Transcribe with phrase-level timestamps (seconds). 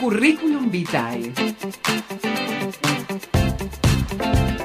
[0.00, 1.32] Currículum Vitae.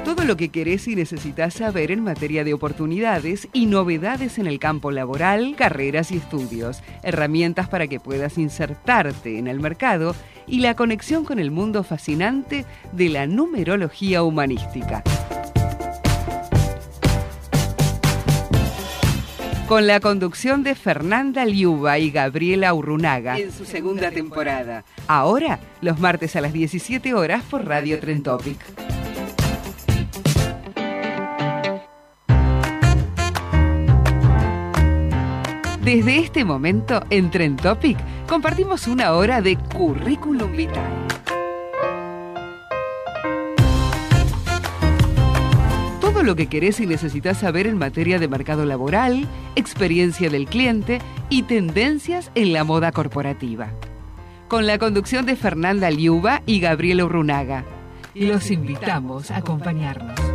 [0.03, 4.59] Todo lo que querés y necesitas saber en materia de oportunidades y novedades en el
[4.59, 10.15] campo laboral, carreras y estudios, herramientas para que puedas insertarte en el mercado
[10.47, 15.03] y la conexión con el mundo fascinante de la numerología humanística.
[19.69, 24.83] Con la conducción de Fernanda Liuba y Gabriela Urrunaga en su segunda temporada.
[25.05, 28.57] Ahora, los martes a las 17 horas por Radio Trentopic.
[35.83, 41.28] Desde este momento, en Trentopic, compartimos una hora de currículum vitae.
[46.23, 51.43] Lo que querés y necesitas saber en materia de mercado laboral, experiencia del cliente y
[51.43, 53.71] tendencias en la moda corporativa.
[54.47, 57.65] Con la conducción de Fernanda Liuba y Gabriela Urrunaga.
[58.15, 60.28] Los invitamos a acompañarnos.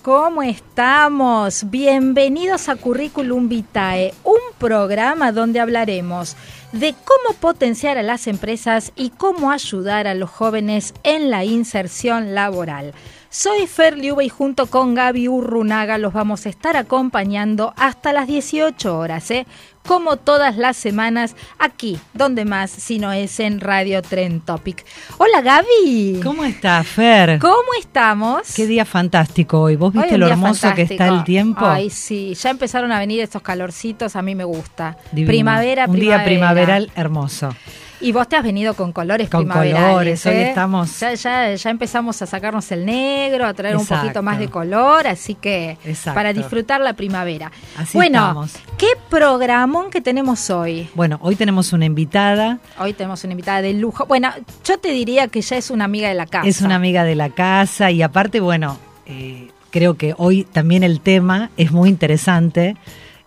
[0.00, 1.70] ¿Cómo estamos?
[1.70, 6.36] Bienvenidos a Currículum Vitae, un programa donde hablaremos
[6.72, 12.34] de cómo potenciar a las empresas y cómo ayudar a los jóvenes en la inserción
[12.34, 12.94] laboral.
[13.28, 18.26] Soy Fer Liuba y junto con Gaby Urrunaga los vamos a estar acompañando hasta las
[18.28, 19.46] 18 horas, ¿eh?
[19.86, 24.84] Como todas las semanas, aquí, donde más, si no es en Radio Tren Topic.
[25.18, 26.20] Hola Gaby.
[26.22, 27.38] ¿Cómo estás, Fer?
[27.38, 28.54] ¿Cómo estamos?
[28.54, 29.76] Qué día fantástico hoy.
[29.76, 31.66] ¿Vos viste lo hermoso que está el tiempo?
[31.66, 34.96] Ay, sí, ya empezaron a venir estos calorcitos, a mí me gusta.
[35.10, 35.86] Primavera, primavera.
[35.86, 37.54] Un día primaveral hermoso.
[38.02, 40.48] Y vos te has venido con colores con colores, hoy ¿eh?
[40.48, 40.98] estamos.
[40.98, 45.06] Ya, ya, ya, empezamos a sacarnos el negro, a traer un poquito más de color,
[45.06, 45.78] así que
[46.12, 47.52] para disfrutar la primavera.
[47.76, 48.46] Así bueno,
[48.76, 50.88] ¿qué programón que tenemos hoy?
[50.94, 52.58] Bueno, hoy tenemos una invitada.
[52.78, 54.06] Hoy tenemos una invitada de lujo.
[54.06, 54.30] Bueno,
[54.64, 56.48] yo te diría que ya es una amiga de la casa.
[56.48, 61.00] Es una amiga de la casa y aparte, bueno, eh, creo que hoy también el
[61.00, 62.76] tema es muy interesante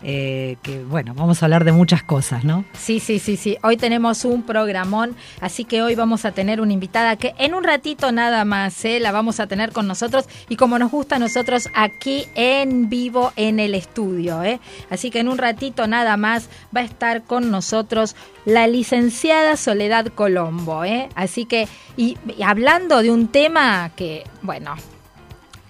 [0.08, 2.64] eh, que bueno, vamos a hablar de muchas cosas, ¿no?
[2.74, 3.58] Sí, sí, sí, sí.
[3.64, 7.64] Hoy tenemos un programón, así que hoy vamos a tener una invitada que en un
[7.64, 9.00] ratito nada más ¿eh?
[9.00, 13.34] la vamos a tener con nosotros y como nos gusta a nosotros aquí en vivo
[13.36, 14.44] en el estudio.
[14.44, 14.60] ¿eh?
[14.92, 20.08] Así que en un ratito nada más va a estar con nosotros la licenciada Soledad
[20.14, 20.84] Colombo.
[20.84, 21.10] ¿eh?
[21.16, 21.68] Así que,
[21.98, 24.76] y hablando de un tema que, bueno,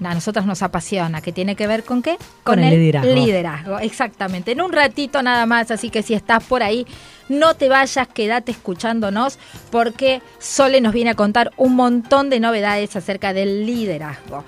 [0.04, 2.18] a nosotros nos apasiona, que tiene que ver con qué?
[2.44, 3.14] Con, el, liderazgo.
[3.14, 3.80] liderazgo.
[3.80, 4.52] Exactamente.
[4.52, 6.86] En un ratito nada más, así que si estás por ahí,
[7.30, 9.40] no te vayas, quédate escuchándonos,
[9.72, 14.44] porque Sole nos viene a contar un montón de novedades acerca del liderazgo.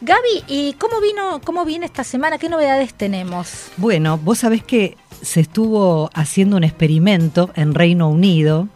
[0.00, 2.38] Gaby, ¿y cómo vino, cómo viene esta semana?
[2.38, 3.70] ¿Qué novedades tenemos?
[3.76, 8.68] Bueno, vos sabés que se estuvo haciendo un experimento en Reino Unido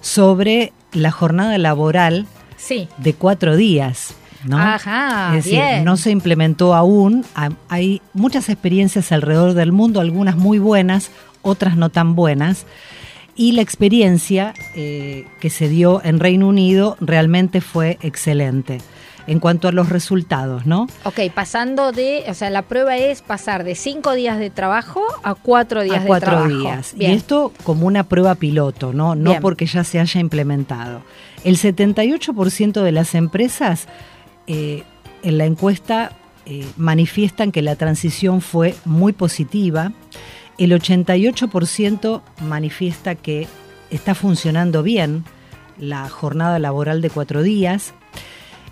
[0.00, 2.88] sobre la jornada laboral sí.
[2.98, 4.14] de cuatro días.
[4.44, 4.58] ¿No?
[4.58, 7.24] Ajá, es decir, no se implementó aún.
[7.68, 11.10] Hay muchas experiencias alrededor del mundo, algunas muy buenas,
[11.42, 12.66] otras no tan buenas.
[13.34, 18.80] Y la experiencia eh, que se dio en Reino Unido realmente fue excelente
[19.26, 20.86] en cuanto a los resultados, ¿no?
[21.04, 25.34] Ok, pasando de, o sea, la prueba es pasar de cinco días de trabajo a
[25.34, 26.60] cuatro días a cuatro de trabajo.
[26.60, 26.94] días.
[26.98, 29.14] Y esto como una prueba piloto, ¿no?
[29.14, 31.02] No porque ya se haya implementado.
[31.44, 33.88] El 78% de las empresas
[34.46, 34.84] eh,
[35.22, 36.12] en la encuesta
[36.44, 39.92] eh, manifiestan que la transición fue muy positiva.
[40.58, 43.46] El 88% manifiesta que
[43.90, 45.24] está funcionando bien
[45.78, 47.94] la jornada laboral de cuatro días.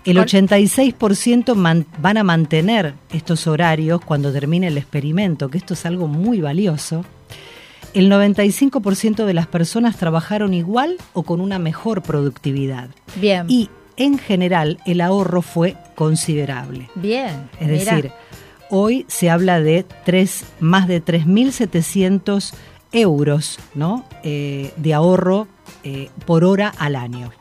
[0.03, 6.07] El 86% van a mantener estos horarios cuando termine el experimento, que esto es algo
[6.07, 7.05] muy valioso.
[7.93, 12.89] El 95% de las personas trabajaron igual o con una mejor productividad.
[13.17, 13.45] Bien.
[13.47, 13.69] Y
[14.03, 16.89] en general el ahorro fue considerable.
[16.95, 17.49] Bien.
[17.59, 18.11] Es decir,
[18.69, 22.53] hoy se habla de tres, más de 3.700
[22.91, 24.05] euros ¿no?
[24.23, 25.47] Eh, de ahorro
[25.83, 27.31] eh, por hora al año.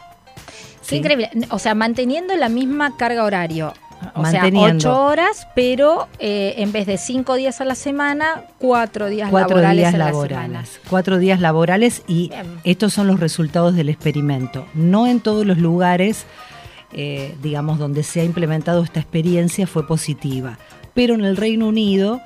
[0.88, 1.30] Qué increíble.
[1.50, 3.72] O sea, manteniendo la misma carga horario.
[4.14, 9.08] O sea, ocho horas, pero eh, en vez de cinco días a la semana, cuatro
[9.08, 10.80] días laborales días laborales.
[10.88, 12.30] Cuatro días laborales y
[12.64, 14.66] estos son los resultados del experimento.
[14.74, 16.24] No en todos los lugares,
[16.92, 20.58] digamos, donde se ha implementado esta experiencia fue positiva,
[20.94, 22.20] pero en el Reino Unido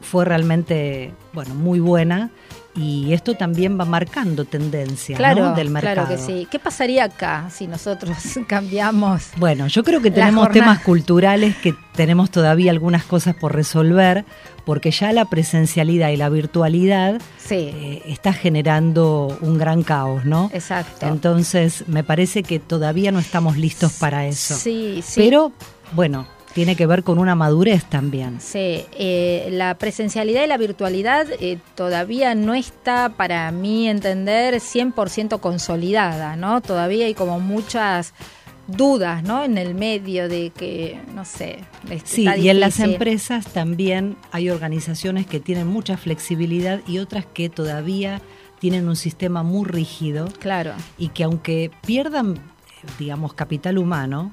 [0.00, 2.30] fue realmente, bueno, muy buena
[2.78, 6.06] y esto también va marcando tendencia del mercado.
[6.06, 6.46] Claro que sí.
[6.50, 8.16] ¿Qué pasaría acá si nosotros
[8.46, 9.30] cambiamos?
[9.36, 14.24] Bueno, yo creo que tenemos temas culturales que tenemos todavía algunas cosas por resolver,
[14.64, 17.20] porque ya la presencialidad y la virtualidad
[17.50, 20.50] eh, está generando un gran caos, ¿no?
[20.52, 21.06] Exacto.
[21.08, 24.54] Entonces, me parece que todavía no estamos listos para eso.
[24.54, 25.20] Sí, sí.
[25.20, 25.52] Pero,
[25.92, 28.40] bueno, tiene que ver con una madurez también.
[28.40, 35.38] Sí, eh, la presencialidad y la virtualidad eh, todavía no está, para mí entender, 100%
[35.38, 36.60] consolidada, ¿no?
[36.60, 38.12] Todavía hay como muchas
[38.66, 39.44] dudas, ¿no?
[39.44, 41.60] En el medio de que, no sé.
[42.04, 47.48] Sí, y en las empresas también hay organizaciones que tienen mucha flexibilidad y otras que
[47.48, 48.20] todavía
[48.58, 50.26] tienen un sistema muy rígido.
[50.40, 50.72] Claro.
[50.98, 52.34] Y que aunque pierdan,
[52.98, 54.32] digamos, capital humano,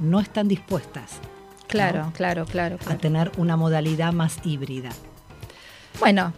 [0.00, 1.20] no están dispuestas.
[1.66, 4.90] Claro, claro, claro, A tener una modalidad más híbrida.
[5.98, 6.32] Bueno,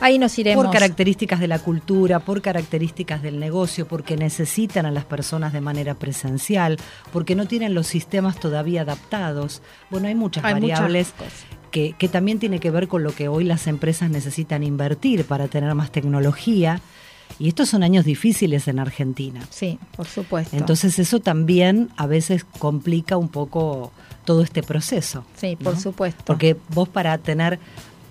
[0.00, 0.64] ahí nos iremos.
[0.64, 5.60] Por características de la cultura, por características del negocio, porque necesitan a las personas de
[5.60, 6.76] manera presencial,
[7.12, 9.62] porque no tienen los sistemas todavía adaptados.
[9.90, 11.14] Bueno, hay muchas variables.
[11.70, 15.48] que, que también tiene que ver con lo que hoy las empresas necesitan invertir para
[15.48, 16.82] tener más tecnología,
[17.38, 19.46] y estos son años difíciles en Argentina.
[19.50, 20.56] Sí, por supuesto.
[20.56, 23.92] Entonces eso también a veces complica un poco
[24.24, 25.24] todo este proceso.
[25.36, 26.22] Sí, por supuesto.
[26.24, 27.58] Porque vos para tener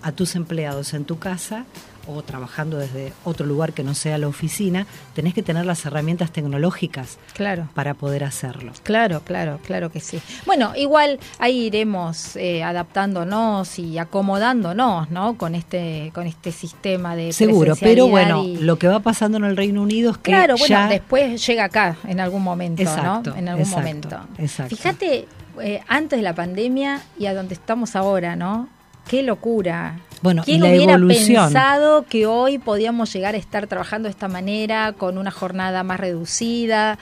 [0.02, 1.64] a tus empleados en tu casa
[2.06, 6.32] o trabajando desde otro lugar que no sea la oficina, tenés que tener las herramientas
[6.32, 7.68] tecnológicas claro.
[7.74, 8.72] para poder hacerlo.
[8.82, 10.20] Claro, claro, claro que sí.
[10.46, 15.36] Bueno, igual ahí iremos eh, adaptándonos y acomodándonos, ¿no?
[15.36, 17.74] Con este, con este sistema de seguro.
[17.78, 21.44] Pero bueno, lo que va pasando en el Reino Unido es que claro, bueno, después
[21.46, 23.22] llega acá en algún momento, ¿no?
[23.36, 24.20] En algún momento.
[24.38, 24.76] Exacto.
[24.76, 25.26] Fíjate
[25.60, 28.68] eh, antes de la pandemia y a donde estamos ahora, ¿no?
[29.08, 29.98] Qué locura.
[30.22, 31.44] Bueno, ¿Quién la hubiera evolución?
[31.44, 36.00] pensado que hoy podíamos llegar a estar trabajando de esta manera, con una jornada más
[36.00, 36.98] reducida?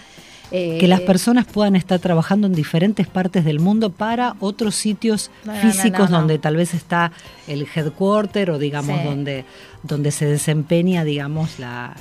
[0.50, 5.30] que las eh, personas puedan estar trabajando en diferentes partes del mundo para otros sitios
[5.62, 7.12] físicos donde tal vez está
[7.46, 9.44] el headquarter o digamos donde
[9.82, 11.96] donde se desempeña, digamos, la,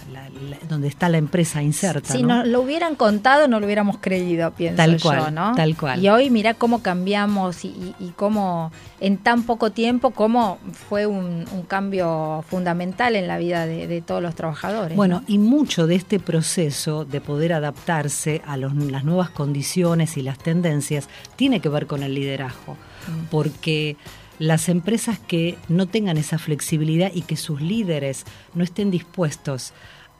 [0.67, 2.13] donde está la empresa inserta.
[2.13, 5.55] Si nos lo hubieran contado, no lo hubiéramos creído, pienso tal cual, yo, ¿no?
[5.55, 6.03] Tal cual.
[6.03, 10.59] Y hoy mira cómo cambiamos y, y, cómo en tan poco tiempo, cómo
[10.89, 14.95] fue un, cambio fundamental en la vida de, todos los trabajadores.
[14.95, 20.37] Bueno, y mucho de este proceso de poder adaptarse a las nuevas condiciones y las
[20.37, 23.25] tendencias tiene que ver con el liderazgo, mm.
[23.29, 23.97] porque
[24.39, 29.73] las empresas que no tengan esa flexibilidad y que sus líderes no estén dispuestos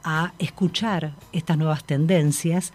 [0.03, 2.73] a escuchar estas nuevas tendencias,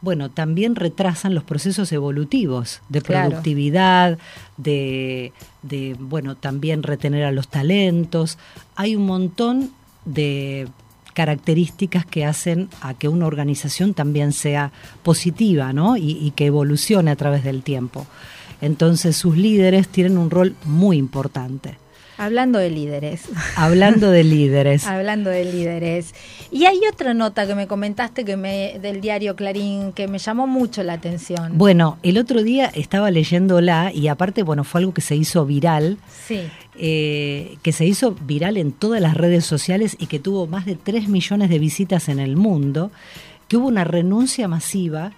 [0.00, 4.18] bueno, también retrasan los procesos evolutivos de productividad,
[4.56, 5.32] de,
[5.62, 8.38] de, bueno, también retener a los talentos.
[8.76, 9.70] Hay un montón
[10.04, 10.68] de
[11.14, 14.72] características que hacen a que una organización también sea
[15.02, 15.96] positiva, ¿no?
[15.96, 18.06] Y, y que evolucione a través del tiempo.
[18.64, 21.76] Entonces sus líderes tienen un rol muy importante.
[22.16, 23.22] Hablando de líderes.
[23.56, 24.86] Hablando de líderes.
[24.86, 26.14] Hablando de líderes.
[26.50, 30.46] Y hay otra nota que me comentaste que me, del diario Clarín que me llamó
[30.46, 31.58] mucho la atención.
[31.58, 35.98] Bueno, el otro día estaba leyéndola y aparte, bueno, fue algo que se hizo viral.
[36.26, 36.40] Sí.
[36.76, 40.76] Eh, que se hizo viral en todas las redes sociales y que tuvo más de
[40.76, 42.90] 3 millones de visitas en el mundo,
[43.46, 45.12] que hubo una renuncia masiva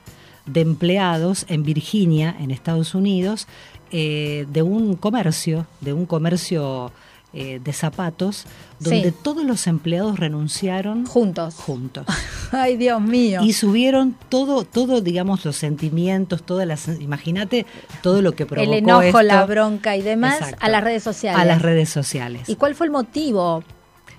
[0.47, 3.47] de empleados en Virginia, en Estados Unidos,
[3.91, 6.93] eh, de un comercio, de un comercio
[7.33, 8.47] eh, de zapatos,
[8.79, 11.55] donde todos los empleados renunciaron juntos.
[11.57, 12.07] Juntos.
[12.53, 13.43] Ay, Dios mío.
[13.43, 17.67] Y subieron todo, todo, digamos, los sentimientos, todas las, imagínate
[18.03, 21.41] todo lo que provocó el enojo, la bronca y demás a las redes sociales.
[21.41, 22.49] A las redes sociales.
[22.49, 23.63] ¿Y cuál fue el motivo?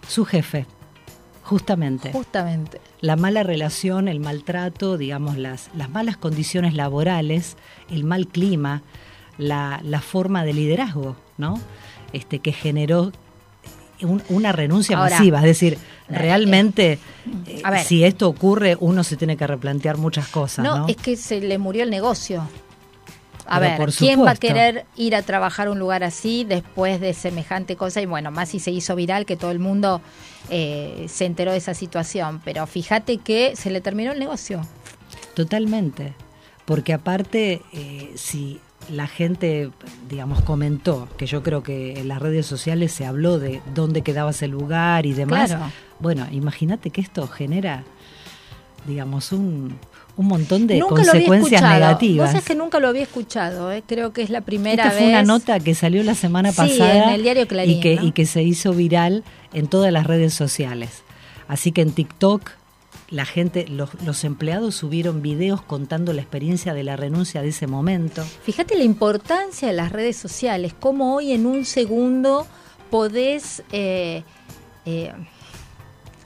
[0.08, 0.66] Su jefe
[1.48, 2.12] Justamente.
[2.12, 2.82] Justamente.
[3.00, 7.56] La mala relación, el maltrato, digamos, las, las malas condiciones laborales,
[7.90, 8.82] el mal clima,
[9.38, 11.58] la, la forma de liderazgo, ¿no?
[12.12, 13.14] Este, que generó
[14.30, 15.40] una renuncia masiva.
[15.40, 15.78] Es decir, eh,
[16.10, 17.00] realmente,
[17.46, 20.66] eh, si esto ocurre, uno se tiene que replantear muchas cosas.
[20.66, 22.48] No, es que se le murió el negocio.
[23.48, 27.14] A ver, ¿quién va a querer ir a trabajar a un lugar así después de
[27.14, 28.02] semejante cosa?
[28.02, 30.02] Y bueno, más si se hizo viral que todo el mundo
[30.50, 32.42] eh, se enteró de esa situación.
[32.44, 34.62] Pero fíjate que se le terminó el negocio.
[35.34, 36.14] Totalmente.
[36.66, 39.72] Porque aparte, eh, si la gente,
[40.10, 44.32] digamos, comentó, que yo creo que en las redes sociales se habló de dónde quedaba
[44.32, 45.56] ese lugar y demás.
[46.00, 47.84] Bueno, imagínate que esto genera,
[48.86, 49.78] digamos, un,
[50.18, 52.32] un montón de consecuencias negativas.
[52.32, 53.84] Vos es que nunca lo había escuchado, ¿eh?
[53.86, 55.04] creo que es la primera Esta vez.
[55.04, 58.12] fue una nota que salió la semana pasada en el diario Clarín, y, que, y
[58.12, 61.04] que se hizo viral en todas las redes sociales.
[61.48, 62.52] Así que en TikTok
[63.10, 67.68] la gente, los, los, empleados subieron videos contando la experiencia de la renuncia de ese
[67.68, 68.24] momento.
[68.44, 72.46] Fíjate la importancia de las redes sociales, cómo hoy en un segundo
[72.90, 74.24] podés eh,
[74.86, 75.14] eh,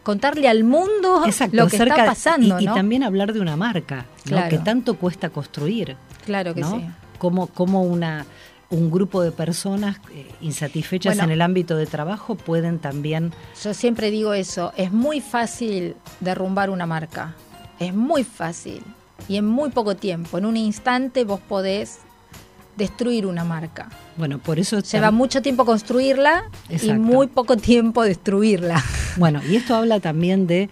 [0.03, 2.60] contarle al mundo lo que está pasando.
[2.60, 4.05] Y, también hablar de una marca,
[4.50, 5.96] que tanto cuesta construir.
[6.25, 6.88] Claro que sí.
[7.17, 8.25] Como, como una,
[8.72, 13.31] un grupo de personas eh, insatisfechas en el ámbito de trabajo pueden también...
[13.63, 17.36] Yo siempre digo eso, es muy fácil derrumbar una marca,
[17.79, 18.81] es muy fácil.
[19.27, 22.00] Y en muy poco tiempo, en un instante vos podés
[22.75, 23.89] destruir una marca.
[24.17, 28.84] Bueno, por eso lleva mucho tiempo construirla y muy poco tiempo destruirla.
[29.18, 30.70] Bueno, y esto habla también de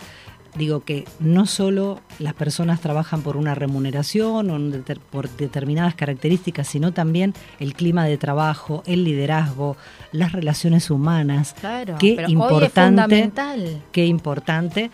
[0.56, 6.92] digo que no solo las personas trabajan por una remuneración o por determinadas características, sino
[6.92, 9.78] también el clima de trabajo, el liderazgo,
[10.12, 11.56] las relaciones humanas.
[11.60, 14.92] Claro, qué importante, es qué importante.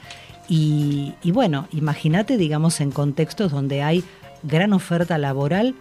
[0.48, 4.04] Y, y bueno, imagínate, digamos, en contextos donde hay
[4.44, 5.76] gran oferta laboral,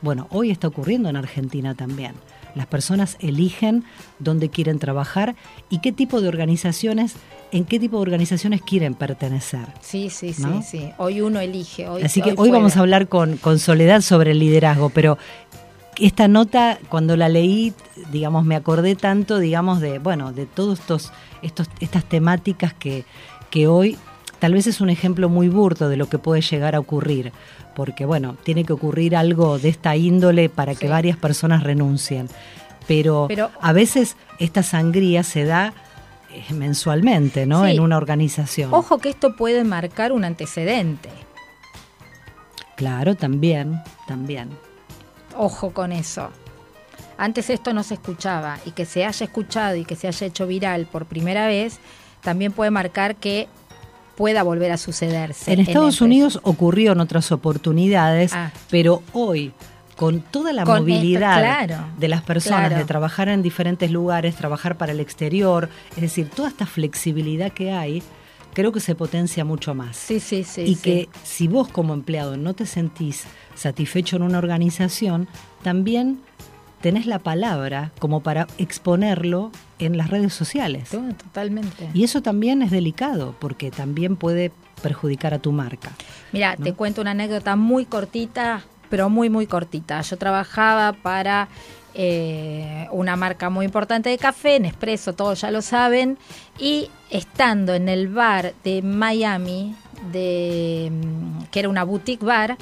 [0.00, 2.14] bueno, hoy está ocurriendo en Argentina también.
[2.54, 3.84] Las personas eligen
[4.18, 5.36] dónde quieren trabajar
[5.70, 7.14] y qué tipo de organizaciones,
[7.52, 9.66] en qué tipo de organizaciones quieren pertenecer.
[9.80, 10.90] Sí, sí, sí, sí.
[10.98, 11.88] Hoy uno elige.
[11.88, 15.18] Hoy, Así que hoy, vamos a hablar con, con Soledad sobre el liderazgo, pero
[15.98, 17.74] esta nota, cuando la leí,
[18.12, 21.12] digamos, me acordé tanto, digamos, de, bueno, de todos estos,
[21.42, 23.04] estos estas temáticas que,
[23.50, 23.98] que hoy
[24.38, 27.32] tal vez es un ejemplo muy burdo de lo que puede llegar a ocurrir
[27.78, 32.28] porque bueno, tiene que ocurrir algo de esta índole para que varias personas renuncien.
[32.88, 33.28] Pero,
[33.60, 35.72] a veces esta sangría se da
[36.32, 37.68] eh, mensualmente, ¿no?
[37.68, 38.74] En una organización.
[38.74, 41.08] Ojo que esto puede marcar un antecedente.
[42.74, 44.48] Claro, también, también.
[45.36, 46.30] Ojo con eso.
[47.16, 50.48] Antes esto no se escuchaba y que se haya escuchado y que se haya hecho
[50.48, 51.78] viral por primera vez,
[52.22, 53.46] también puede marcar que
[54.18, 55.52] pueda volver a sucederse.
[55.52, 58.50] En Estados Unidos ocurrió en otras oportunidades, ah.
[58.68, 59.52] pero hoy
[59.94, 64.98] con toda la movilidad de las personas, de trabajar en diferentes lugares, trabajar para el
[64.98, 68.02] exterior, es decir, toda esta flexibilidad que hay,
[68.54, 69.96] creo que se potencia mucho más.
[69.96, 70.62] Sí, sí, sí.
[70.62, 73.22] Y que si vos como empleado no te sentís
[73.54, 75.28] satisfecho en una organización,
[75.62, 76.20] también
[76.80, 80.90] tenés la palabra como para exponerlo en las redes sociales.
[80.90, 81.88] Totalmente.
[81.94, 85.90] Y eso también es delicado porque también puede perjudicar a tu marca.
[86.32, 90.00] Mira, te cuento una anécdota muy cortita, pero muy, muy cortita.
[90.02, 91.48] Yo trabajaba para
[91.94, 96.18] eh, una marca muy importante de café, Nespresso, todos ya lo saben,
[96.58, 99.74] y estando en el bar de Miami,
[100.12, 102.56] de, mm, que era una boutique bar,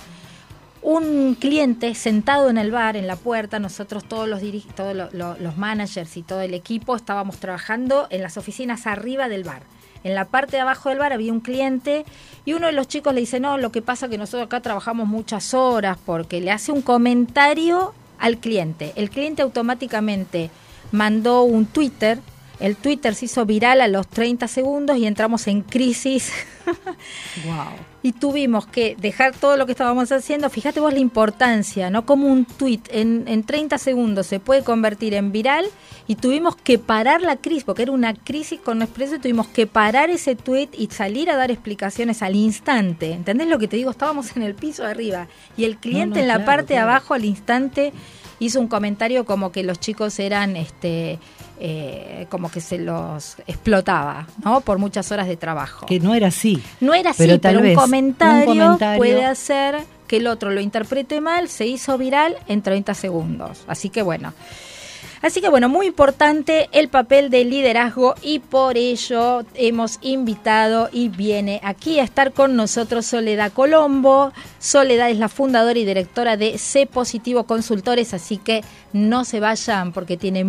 [0.86, 4.40] un cliente sentado en el bar, en la puerta, nosotros todos los,
[4.76, 9.62] todos los, managers y todo el equipo estábamos trabajando en las oficinas arriba del bar.
[10.04, 12.04] En la parte de abajo del bar había un cliente
[12.44, 14.60] y uno de los chicos le dice, no, lo que pasa es que nosotros acá
[14.60, 18.92] trabajamos muchas horas porque le hace un comentario al cliente.
[18.94, 20.50] El cliente automáticamente
[20.92, 22.20] mandó un Twitter
[22.58, 26.32] el Twitter se hizo viral a los 30 segundos y entramos en crisis.
[27.44, 27.74] wow.
[28.06, 30.48] Y tuvimos que dejar todo lo que estábamos haciendo.
[30.48, 32.06] Fíjate vos la importancia, ¿no?
[32.06, 35.66] Como un tweet en, en 30 segundos se puede convertir en viral
[36.06, 39.66] y tuvimos que parar la crisis, porque era una crisis con Nespresso y tuvimos que
[39.66, 43.10] parar ese tweet y salir a dar explicaciones al instante.
[43.10, 43.90] ¿Entendés lo que te digo?
[43.90, 47.24] Estábamos en el piso de arriba y el cliente en la parte de abajo al
[47.24, 47.92] instante
[48.38, 51.18] hizo un comentario como que los chicos eran este
[51.58, 54.60] eh, como que se los explotaba, ¿no?
[54.60, 55.86] Por muchas horas de trabajo.
[55.86, 56.62] Que no era así.
[56.80, 61.66] No era así, pero, un, comentario puede hacer que el otro lo interprete mal, se
[61.66, 63.64] hizo viral en 30 segundos.
[63.66, 64.34] Así que bueno.
[65.26, 71.08] Así que bueno, muy importante el papel de liderazgo y por ello hemos invitado y
[71.08, 74.32] viene aquí a estar con nosotros Soledad Colombo.
[74.60, 79.92] Soledad es la fundadora y directora de C Positivo Consultores, así que no se vayan
[79.92, 80.48] porque tiene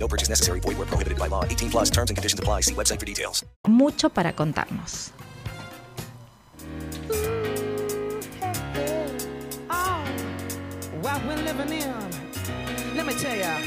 [0.00, 0.60] No purchase necessary.
[0.60, 1.44] Void where prohibited by law.
[1.44, 2.62] 18 plus terms and conditions apply.
[2.62, 3.44] See website for details.
[3.66, 5.12] mucho para contarnos.
[9.70, 10.04] Oh, ah,
[11.00, 12.96] what we're living in.
[12.96, 13.58] Let me tell ya.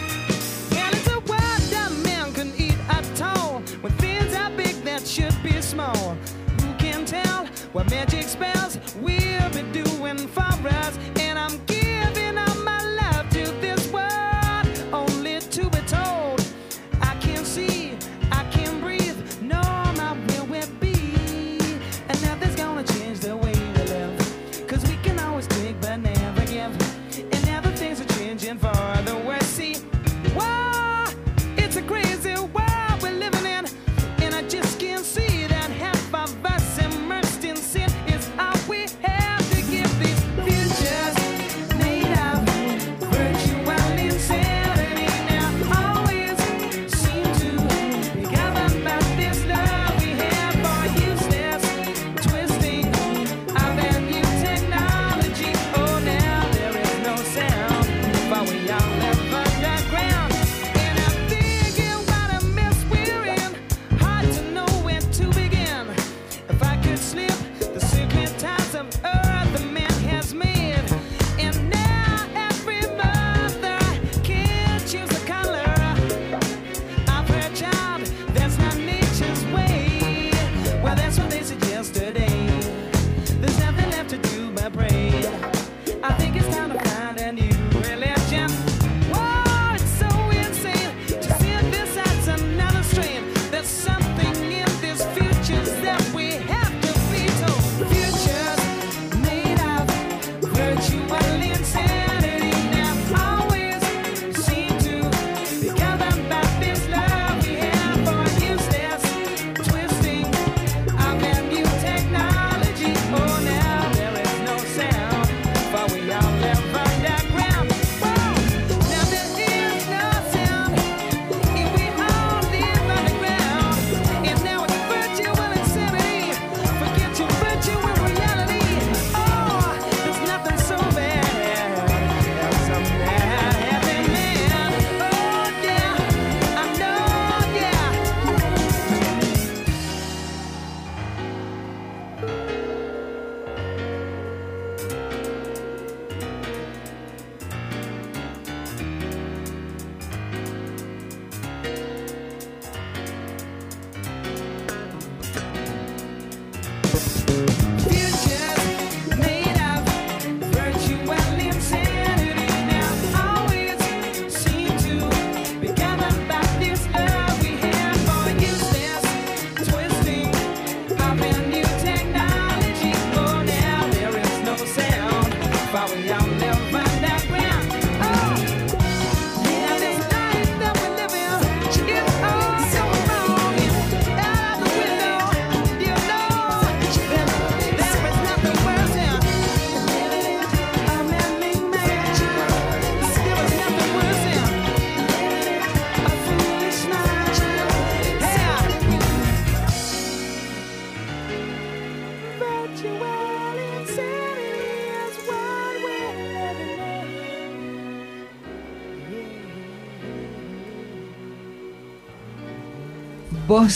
[0.75, 3.61] And it's a world that man can eat at all.
[3.81, 6.15] When things are big that should be small.
[6.61, 10.97] Who can tell what magic spells we'll be doing for us?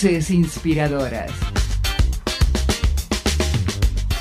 [0.04, 1.32] Inspiradoras.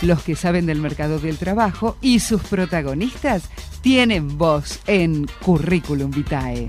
[0.03, 3.43] Los que saben del mercado del trabajo y sus protagonistas
[3.81, 6.69] tienen voz en Curriculum Vitae.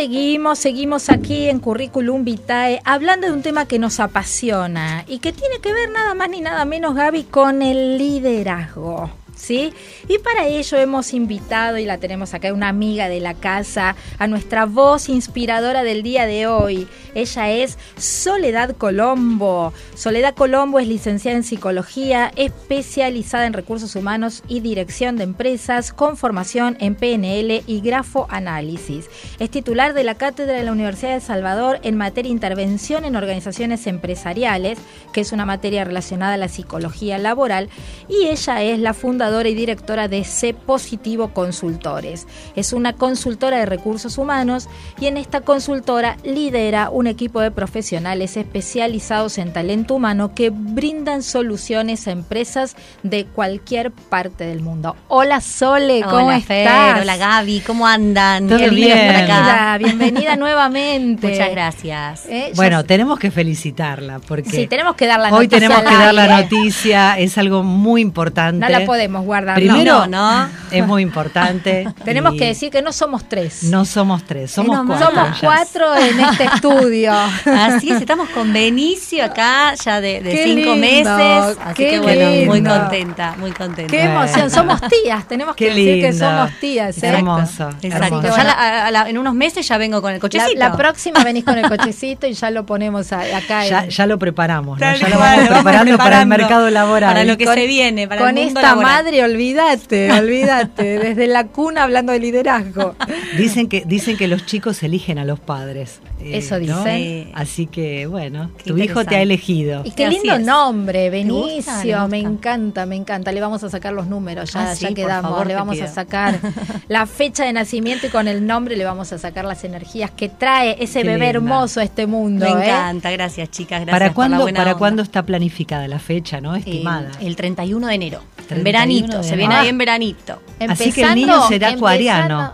[0.00, 5.30] Seguimos, seguimos aquí en Curriculum Vitae hablando de un tema que nos apasiona y que
[5.30, 9.10] tiene que ver nada más ni nada menos, Gaby, con el liderazgo.
[9.40, 9.72] ¿Sí?
[10.08, 14.26] Y para ello hemos invitado, y la tenemos acá, una amiga de la casa, a
[14.26, 16.86] nuestra voz inspiradora del día de hoy.
[17.14, 19.72] Ella es Soledad Colombo.
[19.94, 26.16] Soledad Colombo es licenciada en psicología, especializada en recursos humanos y dirección de empresas, con
[26.16, 29.08] formación en PNL y grafoanálisis.
[29.38, 33.16] Es titular de la cátedra de la Universidad de Salvador en materia de intervención en
[33.16, 34.78] organizaciones empresariales,
[35.12, 37.68] que es una materia relacionada a la psicología laboral,
[38.08, 42.26] y ella es la fundadora y directora de C Positivo Consultores.
[42.56, 44.68] Es una consultora de recursos humanos
[45.00, 51.22] y en esta consultora lidera un equipo de profesionales especializados en talento humano que brindan
[51.22, 54.96] soluciones a empresas de cualquier parte del mundo.
[55.08, 57.00] Hola Sole, ¿cómo hola, estás?
[57.02, 58.48] hola Gaby, ¿cómo andan?
[58.48, 58.74] Todo bien.
[58.74, 61.28] Bienvenida, bienvenida nuevamente.
[61.28, 62.26] Muchas gracias.
[62.26, 65.82] Eh, Bueno, sé- tenemos que felicitarla porque sí, tenemos que dar la hoy noticia tenemos
[65.90, 68.60] que dar la noticia, es algo muy importante.
[68.60, 69.54] No la podemos guardar.
[69.56, 70.48] Primero, No, no.
[70.70, 71.86] es muy importante.
[72.04, 73.64] Tenemos que decir que no somos tres.
[73.64, 75.06] No somos tres, somos cuatro.
[75.10, 77.12] Somos cuatro en este estudio.
[77.12, 81.58] Así es, estamos con Benicio acá ya de, cinco lindo, meses.
[81.64, 83.90] Así qué que bueno, muy contenta, muy contenta.
[83.90, 87.02] Qué emoción, somos tías, tenemos que Qué decir que somos tías.
[87.02, 87.06] ¿eh?
[87.08, 87.70] Hermoso.
[87.82, 88.04] Exacto.
[88.20, 88.36] hermoso.
[88.36, 90.58] Ya la- a- a la- en unos meses ya vengo con el La, cochecito.
[90.58, 93.64] la próxima venís con el cochecito y ya lo ponemos a- acá.
[93.66, 97.10] Ya, en- ya lo preparamos, ya lo vamos preparando para el mercado laboral.
[97.12, 98.92] Para lo que Con- se viene, para con el mundo esta laboral.
[99.04, 102.94] madre, olvídate, olvídate, desde la cuna hablando de liderazgo.
[103.36, 106.00] Dicen que dicen que los chicos eligen a los padres.
[106.20, 106.84] eh, Eso dicen.
[106.84, 107.30] Sí.
[107.34, 109.82] Así que bueno, Qué tu hijo te ha elegido.
[109.84, 111.78] Y qué lindo nombre, gusta?
[111.80, 113.32] Benicio, ¿Le me encanta, me encanta.
[113.32, 115.30] Le vamos a sacar los números, ya, Ah, sí, ya por quedamos.
[115.32, 116.38] favor, le vamos a sacar
[116.88, 120.28] la fecha de nacimiento y con el nombre le vamos a sacar las energías que
[120.28, 121.30] trae ese Qué bebé linda.
[121.30, 122.44] hermoso a este mundo.
[122.46, 122.68] Me ¿eh?
[122.68, 126.40] encanta, gracias chicas, gracias ¿Para por la cuándo, buena para cuándo está planificada la fecha,
[126.40, 126.54] no?
[126.54, 127.10] Eh, Estimada.
[127.20, 128.22] el 31 de enero.
[128.48, 129.60] 31 En veranito, se viene Ah.
[129.60, 130.42] ahí en veranito.
[130.68, 132.52] Así que el Empezando- niño será empezando- acuariano.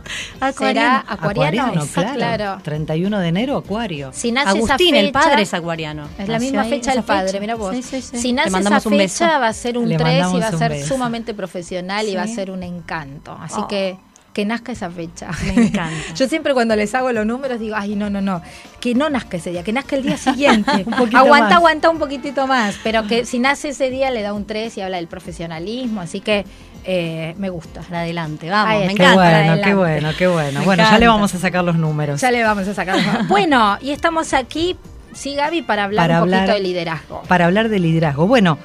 [0.57, 1.87] ¿Será acuariano?
[1.95, 2.15] claro.
[2.15, 2.59] claro.
[2.63, 4.11] 31 de enero, acuario.
[4.13, 6.09] Si nace Agustín, esa el fecha, padre es acuariano.
[6.19, 7.41] Es la misma fecha del padre, fecha.
[7.41, 7.75] mira vos.
[7.75, 8.19] Sí, sí, sí.
[8.19, 9.25] Si nace esa un beso.
[9.25, 12.23] fecha va a ser un Le 3 y va a ser sumamente profesional y va
[12.23, 13.37] a ser un encanto.
[13.41, 13.69] Así Oh.
[13.69, 13.99] que
[14.37, 15.31] que nazca esa fecha.
[15.57, 15.91] Me encanta.
[16.15, 18.43] Yo siempre cuando les hago los números digo, ay, no, no, no,
[18.81, 20.85] que no nazca ese día, que nazca el día siguiente.
[20.87, 21.53] Un aguanta, más.
[21.55, 24.83] aguanta un poquitito más, pero que si nace ese día le da un 3 y
[24.83, 26.45] habla del profesionalismo, así que
[26.85, 27.81] eh, me gusta.
[27.91, 28.95] Adelante, vamos, Ahí me.
[28.95, 29.15] Qué encanta.
[29.15, 29.63] bueno, adelante.
[29.65, 30.59] qué bueno, qué bueno.
[30.61, 32.21] Me bueno, ya le vamos a sacar los números.
[32.21, 32.97] Ya le vamos a sacar.
[32.97, 34.77] los- bueno, y estamos aquí,
[35.15, 37.23] sí, Gaby, para hablar Para un poquito hablar- de liderazgo.
[37.27, 38.27] Para hablar de liderazgo.
[38.27, 38.59] Bueno,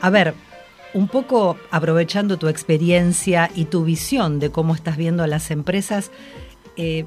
[0.00, 0.34] a ver,
[0.94, 6.10] un poco aprovechando tu experiencia y tu visión de cómo estás viendo a las empresas,
[6.76, 7.04] eh,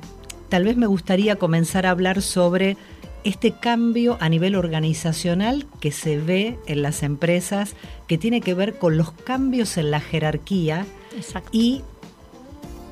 [0.49, 2.77] tal vez me gustaría comenzar a hablar sobre
[3.23, 7.75] este cambio a nivel organizacional que se ve en las empresas,
[8.07, 10.85] que tiene que ver con los cambios en la jerarquía
[11.17, 11.49] Exacto.
[11.51, 11.81] y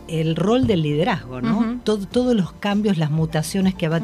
[0.07, 1.79] el rol del liderazgo, ¿no?
[1.83, 3.99] Todo- todos los cambios, las mutaciones que, va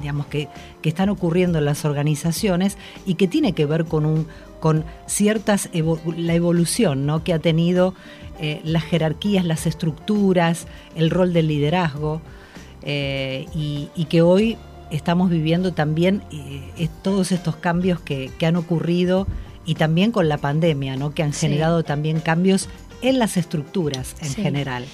[0.00, 0.48] digamos, que,
[0.82, 4.26] que están ocurriendo en las organizaciones y que tiene que ver con un
[4.60, 7.22] con ciertas evo- la evolución ¿no?
[7.22, 7.94] que ha tenido
[8.40, 12.20] eh, las jerarquías, las estructuras, el rol del liderazgo
[12.82, 14.56] eh, y, y que hoy
[14.90, 19.26] estamos viviendo también eh, todos estos cambios que, que han ocurrido
[19.64, 21.12] y también con la pandemia, ¿no?
[21.12, 21.46] que han Sí.
[21.46, 22.68] generado también cambios
[23.02, 24.42] en las estructuras en Sí.
[24.42, 24.86] general.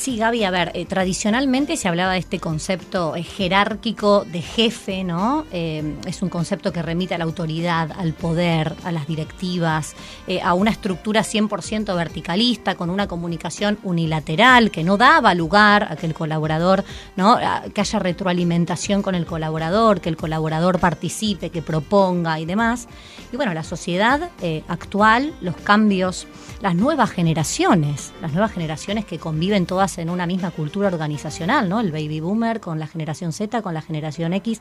[0.00, 5.04] Sí, Gaby, a ver, eh, tradicionalmente se hablaba de este concepto eh, jerárquico de jefe,
[5.04, 5.44] ¿no?
[5.52, 9.94] Eh, es un concepto que remite a la autoridad, al poder, a las directivas,
[10.42, 16.06] a una estructura 100% verticalista, con una comunicación unilateral que no daba lugar a que
[16.06, 16.82] el colaborador,
[17.16, 17.36] ¿no?
[17.74, 22.88] Que haya retroalimentación con el colaborador, que el colaborador participe, que proponga y demás.
[23.32, 24.30] Y bueno, la sociedad
[24.68, 26.26] actual, los cambios,
[26.62, 31.80] las nuevas generaciones, las nuevas generaciones que conviven todas en una misma cultura organizacional, ¿no?
[31.80, 34.60] El baby boomer con la generación Z, con la generación X,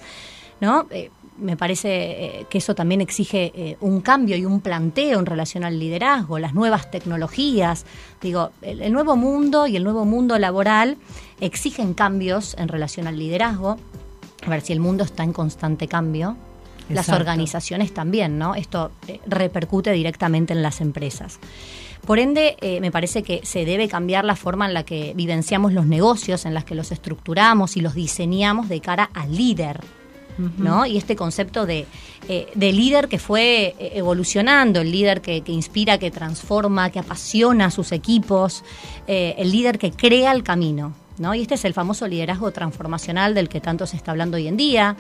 [0.62, 0.88] ¿no?
[0.90, 5.26] Eh, me parece eh, que eso también exige eh, un cambio y un planteo en
[5.26, 7.86] relación al liderazgo, las nuevas tecnologías.
[8.22, 10.98] Digo, el, el nuevo mundo y el nuevo mundo laboral
[11.40, 13.78] exigen cambios en relación al liderazgo.
[14.46, 16.36] A ver si el mundo está en constante cambio.
[16.90, 18.56] las organizaciones también, ¿no?
[18.56, 18.92] Esto
[19.28, 21.40] repercute directamente en las empresas.
[22.06, 25.74] Por ende, eh, me parece que se debe cambiar la forma en la que vivenciamos
[25.74, 29.82] los negocios, en las que los estructuramos y los diseñamos de cara al líder.
[30.58, 30.86] ¿no?
[30.86, 31.86] Y este concepto de,
[32.30, 37.00] eh, de líder que fue eh, evolucionando, el líder que, que, inspira, que transforma, que
[37.00, 38.64] apasiona a sus equipos,
[39.06, 40.94] el líder que crea el camino.
[41.20, 41.36] ¿no?
[41.36, 44.58] Y este es el famoso liderazgo transformacional del que tanto se está hablando hoy en
[44.58, 44.96] día.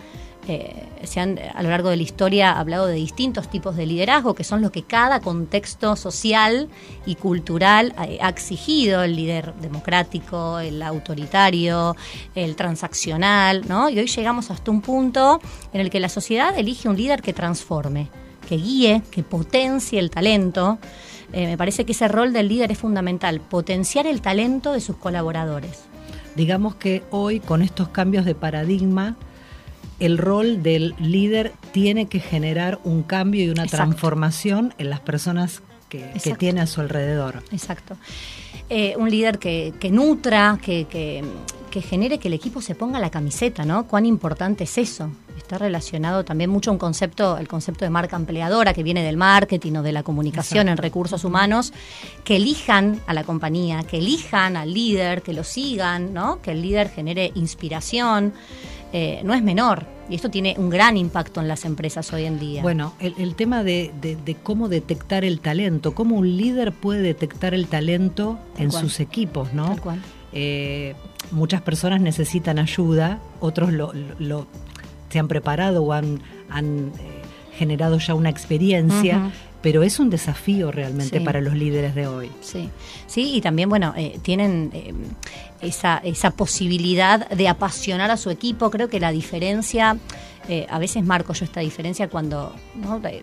[0.48, 4.34] Eh, se han a lo largo de la historia hablado de distintos tipos de liderazgo,
[4.34, 6.70] que son lo que cada contexto social
[7.06, 11.96] y cultural ha, exigido, el líder democrático, el autoritario,
[12.36, 13.90] el transaccional, ¿no?
[13.90, 15.40] Y hoy llegamos hasta un punto
[15.74, 18.10] en el que la sociedad elige un líder que transforme,
[18.48, 20.80] que guíe, que potencie el talento.
[21.32, 24.98] Eh, me parece que ese rol del líder es fundamental, potenciar el talento de sus
[24.98, 25.84] colaboradores.
[26.36, 29.16] Digamos que hoy con estos cambios de paradigma,
[30.00, 35.62] el rol del líder tiene que generar un cambio y una transformación en las personas
[35.90, 37.44] que, tiene a su alrededor.
[37.52, 37.98] Exacto.
[38.70, 43.66] Eh, un líder que, nutra, que, que, genere que el equipo se ponga la camiseta,
[43.66, 43.88] ¿no?
[43.88, 45.12] Cuán importante es eso.
[45.38, 49.78] Está relacionado también mucho un concepto, el concepto de marca empleadora que viene del marketing
[49.78, 51.74] o de la comunicación en recursos humanos,
[52.24, 56.40] que elijan a la compañía, que elijan al líder, que lo sigan, ¿no?
[56.42, 58.34] Que el líder genere inspiración.
[58.94, 59.86] Eh, no es menor.
[60.10, 62.64] Y esto tiene un gran impacto en las empresas hoy en día.
[62.64, 63.92] Bueno, el, tema de,
[64.42, 69.76] cómo detectar el talento, cómo un líder puede detectar el talento en sus equipos, ¿no?
[70.34, 70.96] Eh,
[71.32, 74.48] muchas personas necesitan ayuda, otros lo,
[75.10, 76.92] se han preparado o han, eh,
[77.56, 82.32] generado ya una experiencia, pero es un desafío realmente para los líderes de hoy.
[82.42, 82.70] Sí,
[83.08, 84.94] sí, y también, bueno, eh, tienen eh,
[85.62, 88.72] esa, esa posibilidad de apasionar a su equipo.
[88.72, 89.98] Creo que la diferencia,
[90.48, 92.56] eh, a veces marco yo esta diferencia cuando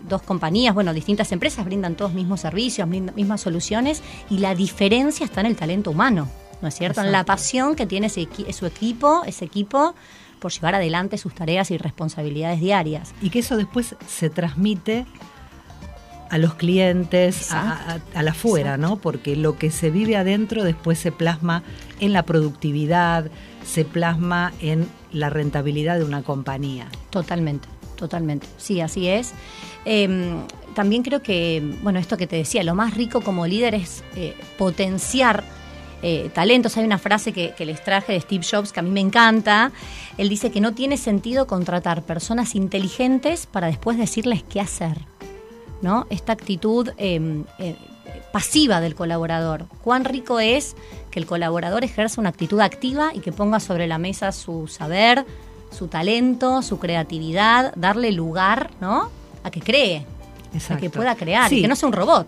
[0.07, 5.41] dos compañías, bueno, distintas empresas brindan todos mismos servicios, mismas soluciones, y la diferencia está
[5.41, 6.29] en el talento humano,
[6.61, 7.01] ¿no es cierto?
[7.01, 9.95] En la pasión que tiene su equipo, ese equipo
[10.39, 13.15] por llevar adelante sus tareas y responsabilidades diarias.
[13.23, 15.07] Y que eso después se transmite
[16.29, 18.97] a los clientes, a, la afuera, ¿no?
[18.97, 21.63] Porque lo que se vive adentro después se plasma
[21.99, 23.29] en la productividad,
[23.65, 26.87] se plasma en la rentabilidad de una compañía.
[27.09, 28.47] Totalmente, totalmente.
[28.57, 29.33] Sí, así es.
[29.85, 30.43] Em,
[30.75, 34.35] también creo que, bueno, esto que te decía, lo más rico como líder es eh,
[34.57, 35.43] potenciar
[36.01, 36.77] eh, talentos.
[36.77, 39.71] Hay una frase que, que, les traje de Steve Jobs que a mí me encanta.
[40.17, 44.97] Él dice que no tiene sentido contratar personas inteligentes para después decirles qué hacer.
[45.81, 46.07] ¿No?
[46.09, 47.75] Esta actitud em, eh,
[48.31, 49.65] pasiva del colaborador.
[49.83, 50.75] Cuán rico es
[51.11, 55.25] que el colaborador ejerza una actitud activa y que ponga sobre la mesa su saber,
[55.71, 59.09] su talento, su creatividad, darle lugar, ¿no?
[59.43, 60.05] A que cree,
[60.69, 62.27] a que pueda crear, y que no sea un robot.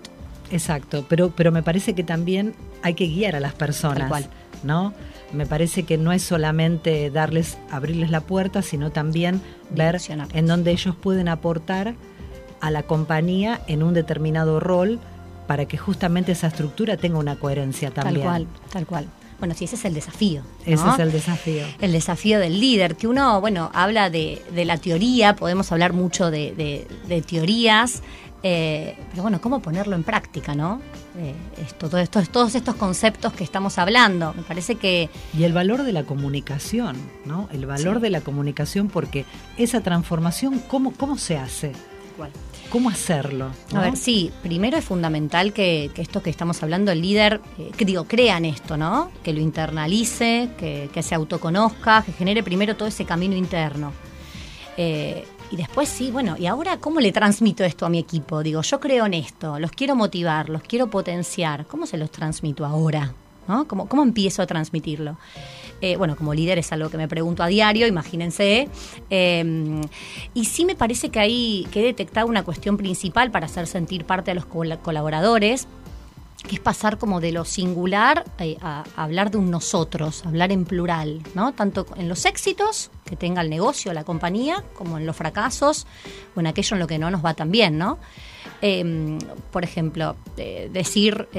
[0.52, 4.30] Exacto, pero, pero me parece que también hay que guiar a las personas,
[4.64, 4.94] ¿no?
[5.32, 10.00] Me parece que no es solamente darles, abrirles la puerta, sino también ver
[10.34, 11.94] en dónde ellos pueden aportar
[12.62, 15.00] a la compañía en un determinado rol
[15.48, 18.26] para que justamente esa estructura tenga una coherencia también.
[18.26, 19.10] Tal cual, tal cual.
[19.40, 20.44] Bueno, sí, ese es el desafío.
[20.66, 21.66] Ese es el desafío.
[21.80, 26.86] El desafío del líder, que uno, bueno, habla de, la teoría, podemos hablar mucho de,
[27.26, 28.04] teorías,
[28.44, 30.82] eh, pero bueno, ¿cómo ponerlo en práctica, no?
[31.18, 35.10] Eh, esto, todo esto, todos estos conceptos que estamos hablando, me parece que...
[35.38, 37.50] Y el valor de la comunicación, ¿no?
[37.52, 39.26] El valor de la comunicación, porque
[39.58, 41.72] esa transformación, ¿cómo, cómo se hace?
[42.70, 43.52] ¿Cómo hacerlo?
[43.74, 47.84] A ver, sí, primero es fundamental que, esto que estamos hablando, el líder, eh, que
[47.84, 49.12] digo, crean esto, ¿no?
[49.24, 53.92] Que lo internalice, que, se autoconozca, que genere primero todo ese camino interno.
[54.78, 58.44] Eh, y después sí, bueno, ¿y ahora cómo le transmito esto a mi equipo?
[58.44, 61.66] Digo, yo creo en esto, los quiero motivar, los quiero potenciar.
[61.66, 63.14] ¿Cómo se los transmito ahora?
[63.50, 63.68] ¿No?
[63.68, 65.18] ¿Cómo, ¿Cómo empiezo a transmitirlo?
[65.82, 68.68] Eh, bueno, como líder es algo que me pregunto a diario, imagínense.
[69.10, 69.82] Eh,
[70.34, 74.32] y sí me parece que hay que detectar una cuestión principal para hacer sentir parte
[74.32, 75.68] a los colaboradores,
[76.48, 80.66] que es pasar como de lo singular eh, a, hablar de un nosotros, hablar en
[80.66, 81.54] plural, ¿no?
[81.54, 85.88] Tanto en los éxitos que tenga el negocio, la compañía, como en los fracasos
[86.36, 87.98] o en aquello en lo que no nos va tan bien, ¿no?
[89.52, 91.30] por ejemplo, decir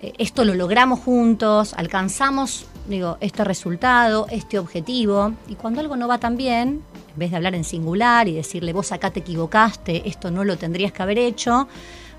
[0.00, 6.18] esto lo logramos juntos, alcanzamos digo, este resultado, este objetivo, y cuando algo no va
[6.18, 6.82] tan bien,
[7.12, 10.56] en vez de hablar en singular y decirle vos acá te equivocaste, esto no lo
[10.56, 11.68] tendrías que haber hecho,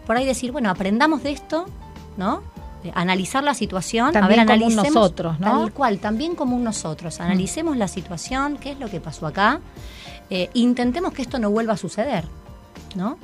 [0.06, 1.65] por ahí decir, bueno, aprendamos de esto,
[2.18, 2.44] ¿no?
[2.94, 5.60] analizar la situación, también a ver, como nosotros, ¿no?
[5.60, 9.60] Tal cual, también como nosotros, analicemos la situación, qué es lo que pasó acá,
[10.30, 12.24] eh, intentemos que esto no vuelva a suceder,
[12.96, 13.18] ¿no?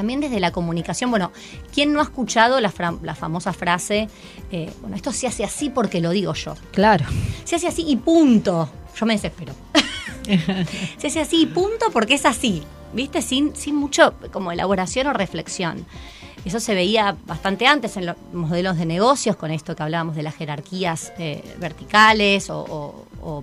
[0.00, 1.30] También desde la comunicación, bueno,
[1.74, 4.08] ¿quién no ha escuchado la, la famosa frase,
[4.50, 6.54] eh, bueno, esto se hace así porque lo digo yo?
[6.72, 7.04] Claro.
[7.44, 8.70] Se hace así y punto.
[8.98, 9.52] Yo me desespero.
[10.96, 12.62] se hace así y punto porque es así,
[12.94, 13.20] ¿viste?
[13.20, 15.84] Sin, sin mucho como elaboración o reflexión.
[16.46, 20.22] Eso se veía bastante antes en los modelos de negocios, con esto que hablábamos de
[20.22, 23.42] las jerarquías eh, verticales o, o, o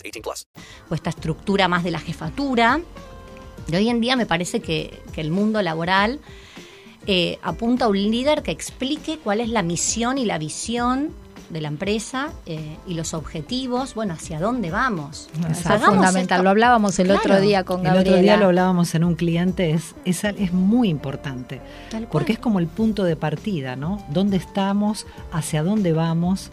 [0.01, 0.47] 18 plus.
[0.89, 2.79] o esta estructura más de la jefatura.
[3.71, 6.19] Y hoy en día me parece que, que el mundo laboral
[7.07, 11.09] eh, apunta a un líder que explique cuál es la misión y la visión
[11.49, 15.27] de la empresa eh, y los objetivos, bueno, hacia dónde vamos.
[15.49, 16.37] Eso es fundamental.
[16.39, 16.43] esto.
[16.43, 17.41] Lo hablábamos el otro Claro.
[17.41, 18.09] día con El Gabriela.
[18.11, 21.59] otro día lo hablábamos en un cliente, es, es, es muy importante,
[21.89, 22.09] Tal cual.
[22.11, 24.01] porque es como el punto de partida, ¿no?
[24.09, 25.05] ¿Dónde estamos?
[25.33, 26.51] ¿Hacia dónde vamos?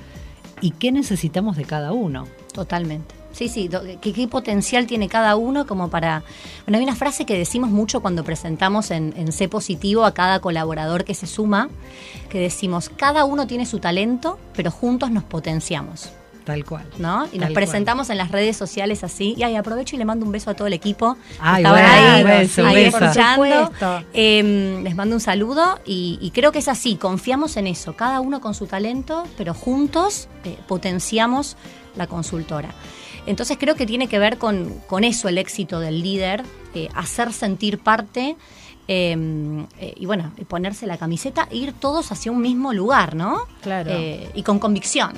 [0.60, 2.26] ¿Y qué necesitamos de cada uno?
[2.52, 3.14] Totalmente.
[3.38, 3.70] Sí, sí,
[4.00, 6.24] ¿qué, qué potencial tiene cada uno como para...
[6.66, 10.40] Bueno, hay una frase que decimos mucho cuando presentamos en, en C positivo a cada
[10.40, 11.68] colaborador que se suma,
[12.30, 16.10] que decimos, cada uno tiene su talento, pero juntos nos potenciamos.
[16.44, 16.84] Tal cual.
[16.98, 17.28] ¿no?
[17.32, 19.34] Y nos presentamos en las redes sociales así.
[19.36, 21.16] Y ahí aprovecho y le mando un beso a todo el equipo.
[21.38, 22.98] Ay, estaban bueno, ahí, beso, ahí beso.
[22.98, 23.72] escuchando.
[24.14, 26.96] Eh, les mando un saludo y, y creo que es así.
[26.96, 27.94] Confiamos en eso.
[27.94, 31.56] Cada uno con su talento, pero juntos eh, potenciamos
[31.94, 32.70] la consultora.
[33.28, 36.42] Entonces creo que tiene que ver con, con eso el éxito del líder,
[36.74, 38.36] eh, hacer sentir parte.
[38.90, 39.14] eh,
[39.80, 43.42] eh, y bueno, ponerse la camiseta e ir todos hacia un mismo lugar, ¿no?
[43.60, 43.90] Claro.
[43.92, 45.12] Eh, y con convicción.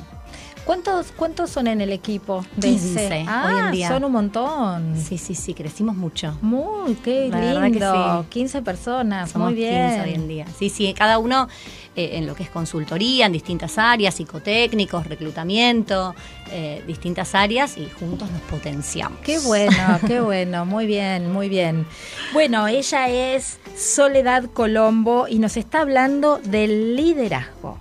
[0.70, 2.44] ¿Cuántos, ¿Cuántos son en el equipo?
[2.54, 3.14] de 15 ese?
[3.22, 3.88] hoy Ah, en día.
[3.88, 4.94] son un montón.
[4.96, 6.38] Sí, sí, sí, crecimos mucho.
[6.42, 8.22] Muy, qué La que lindo.
[8.22, 8.28] sí.
[8.28, 9.88] 15 personas, Somos muy bien.
[9.94, 10.46] 15 hoy en día.
[10.56, 11.48] Sí, sí, cada uno
[11.96, 16.14] eh, en lo que es consultoría, en distintas áreas, psicotécnicos, reclutamiento,
[16.52, 19.18] eh, distintas áreas y juntos nos potenciamos.
[19.24, 21.84] Qué bueno, qué bueno, muy bien, muy bien.
[22.32, 27.76] Bueno, ella es Soledad Colombo y nos está hablando del liderazgo.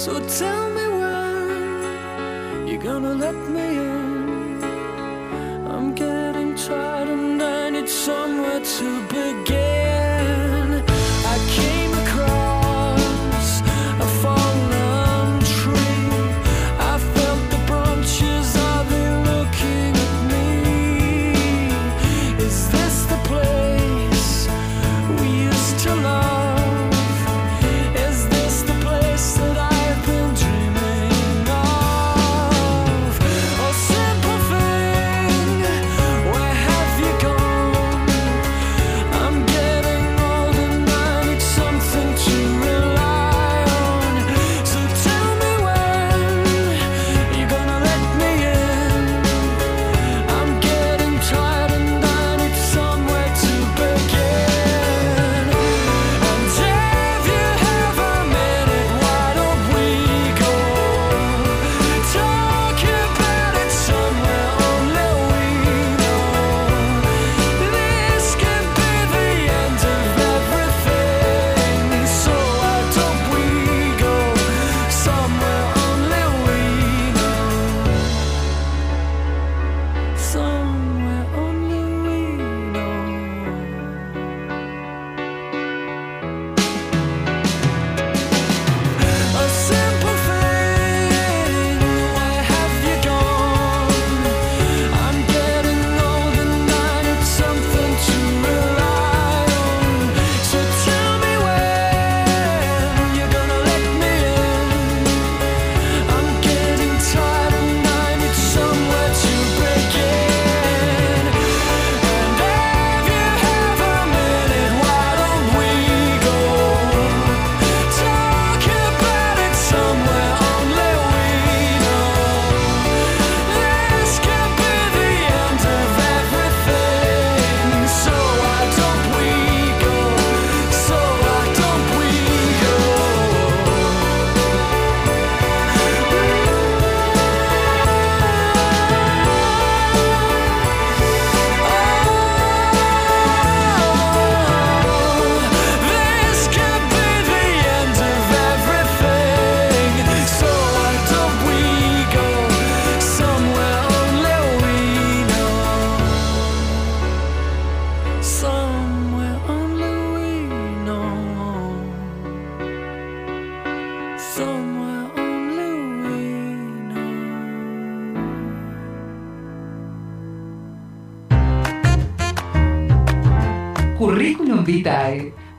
[0.00, 4.64] So tell me when you're gonna let me in.
[5.66, 9.09] I'm getting tired and I need somewhere to begin.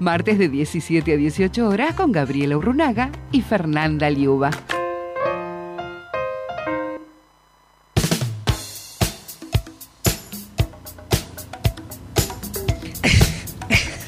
[0.01, 4.49] Martes de 17 a 18 horas con Gabriela Urrunaga y Fernanda Liuba.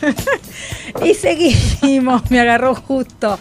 [1.05, 3.37] y seguimos, me agarró justo.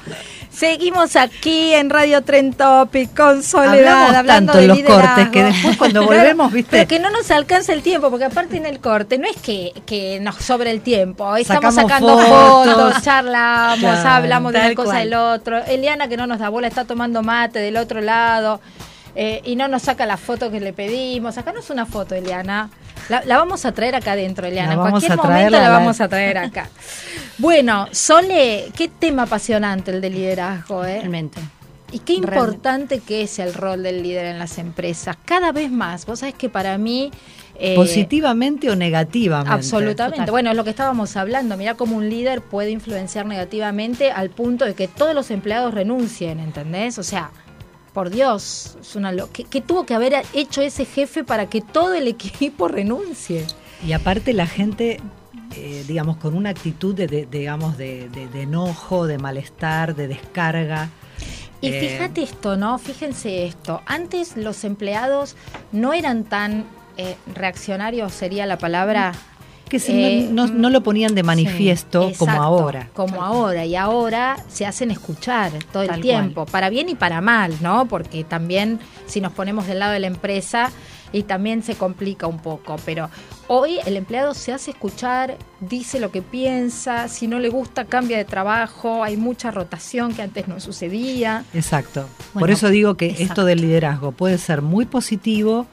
[0.67, 5.03] Seguimos aquí en Radio Tren Topic con Soledad Hablamos hablando tanto de los liderazgo.
[5.09, 6.71] cortes que después cuando volvemos, ¿viste?
[6.71, 9.73] Pero que no nos alcanza el tiempo, porque aparte en el corte no es que,
[9.87, 11.35] que nos sobre el tiempo.
[11.35, 12.75] Estamos Sacamos sacando fotos.
[12.75, 15.03] fotos, charlamos, Claro, hablamos de una cosa cual.
[15.03, 15.65] del otro.
[15.65, 18.61] Eliana que no nos da bola está tomando mate del otro lado.
[19.17, 21.35] eh, y no nos saca la foto que le pedimos.
[21.35, 22.71] Sacanos una foto, Eliana.
[23.09, 24.69] La, la vamos a traer acá adentro, Eliana.
[24.69, 26.69] La en cualquier momento traerla, la la- vamos a traer acá.
[27.39, 30.99] Bueno, Sole, qué tema apasionante el de liderazgo, ¿eh?
[30.99, 31.41] Realmente.
[31.91, 32.37] Y qué Realmente.
[32.39, 35.17] importante que es el rol del líder en las empresas.
[35.27, 36.07] Cada vez más.
[36.07, 37.11] Vos sabés que para mí...
[37.59, 39.53] eh, Positivamente o negativamente.
[39.53, 40.21] Absolutamente.
[40.21, 40.31] Total.
[40.31, 41.57] Bueno, es lo que estábamos hablando.
[41.59, 46.41] Mira cómo un líder puede influenciar negativamente al punto de que todos los empleados renuncien,
[46.41, 46.99] ¿entendés?
[46.99, 47.31] O sea,
[47.93, 51.61] por Dios, es una lo ¿qué, qué tuvo que haber hecho ese jefe para que
[51.61, 53.47] todo el equipo renuncie?
[53.87, 55.01] Y aparte la gente,
[55.57, 60.09] eh, digamos, con una actitud de, de- digamos, de, de- de enojo, de malestar, de
[60.09, 60.89] descarga.
[61.61, 62.79] Y Eh, fíjate esto, ¿no?
[62.79, 63.83] Fíjense esto.
[63.87, 65.37] Antes los empleados
[65.73, 66.65] no eran tan
[66.97, 69.13] eh, reaccionarios, sería la palabra.
[69.81, 72.89] Que Eh, no, no- no lo ponían de manifiesto Sí, como ahora.
[72.95, 73.65] Como ahora.
[73.65, 77.87] Y ahora se hacen escuchar todo Tal el tiempo, para bien y para mal, ¿no?
[77.87, 80.71] Porque también si nos ponemos del lado de la empresa
[81.15, 82.77] y también se complica un poco.
[82.87, 83.11] Pero
[83.49, 88.17] hoy el empleado se hace escuchar, dice lo que piensa, si no le gusta cambia
[88.17, 91.45] de trabajo, hay mucha rotación que antes no sucedía.
[91.53, 92.07] Exacto.
[92.33, 93.25] Por eso digo que exacto.
[93.25, 95.67] esto del liderazgo puede ser muy positivo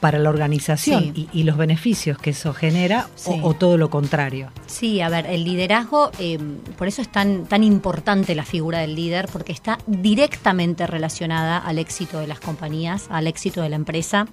[0.00, 1.28] para la organización Sí.
[1.32, 4.50] y, y los beneficios que eso genera o- todo lo contrario.
[4.66, 6.38] Sí, a ver, el liderazgo, eh,
[6.76, 11.78] por eso es tan, tan importante la figura del líder, porque está directamente relacionada al
[11.78, 14.26] éxito de las compañías, al éxito de la empresa.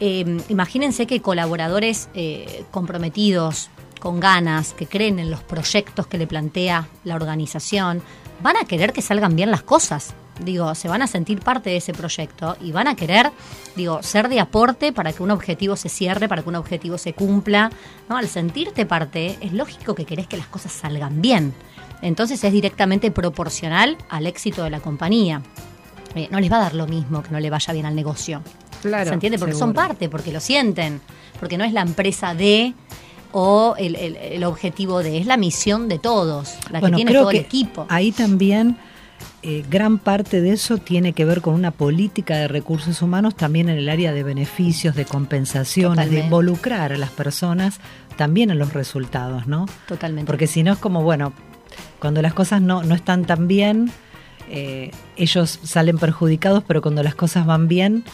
[0.00, 6.26] Eh, imagínense que colaboradores eh, comprometidos, con ganas, que creen en los proyectos que le
[6.28, 8.00] plantea la organización,
[8.40, 10.14] van a querer que salgan bien las cosas.
[10.44, 13.30] Digo, se van a sentir parte de ese proyecto y van a querer,
[13.76, 17.12] digo, ser de aporte para que un objetivo se cierre, para que un objetivo se
[17.12, 17.70] cumpla.
[18.08, 18.16] ¿no?
[18.16, 21.54] Al sentirte parte, es lógico que querés que las cosas salgan bien.
[22.02, 25.42] Entonces es directamente proporcional al éxito de la compañía.
[26.14, 28.40] Eh, no les va a dar lo mismo que no le vaya bien al negocio.
[28.82, 29.38] Claro, ¿Se entiende?
[29.38, 29.66] Porque seguro.
[29.66, 31.00] son parte, porque lo sienten.
[31.40, 32.74] Porque no es la empresa de
[33.32, 37.18] o el, el- el objetivo de, es la misión de todos, la Bueno, que tiene
[37.18, 37.84] todo el equipo.
[37.90, 38.78] Ahí también
[39.42, 43.68] eh, gran parte de eso tiene que ver con una política de recursos humanos también
[43.68, 47.78] en el área de beneficios, de compensaciones, de involucrar a las personas
[48.16, 49.66] también en los resultados, ¿no?
[49.86, 50.26] Totalmente.
[50.26, 51.32] Porque si no es como, bueno,
[52.00, 53.92] cuando las cosas no, no están tan bien,
[54.50, 58.04] eh, ellos salen perjudicados, pero cuando las cosas van bien,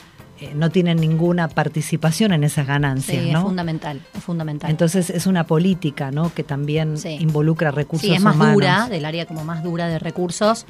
[0.41, 3.43] eh, no tienen ninguna participación en esas sí, ganancias, es ¿no?
[3.43, 4.71] fundamental, es fundamental.
[4.71, 6.33] Entonces es una política, ¿no?
[6.35, 7.17] Que también Sí.
[7.21, 8.55] involucra recursos Sí, es más humanos.
[8.55, 10.67] dura, del área como más dura de recursos,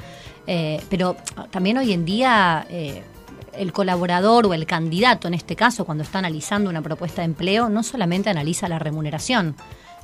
[0.46, 1.16] eh, pero
[1.50, 3.02] también hoy en día eh,
[3.56, 7.68] el colaborador o el candidato, en este caso, cuando está analizando una propuesta de empleo,
[7.68, 9.54] no solamente analiza la remuneración,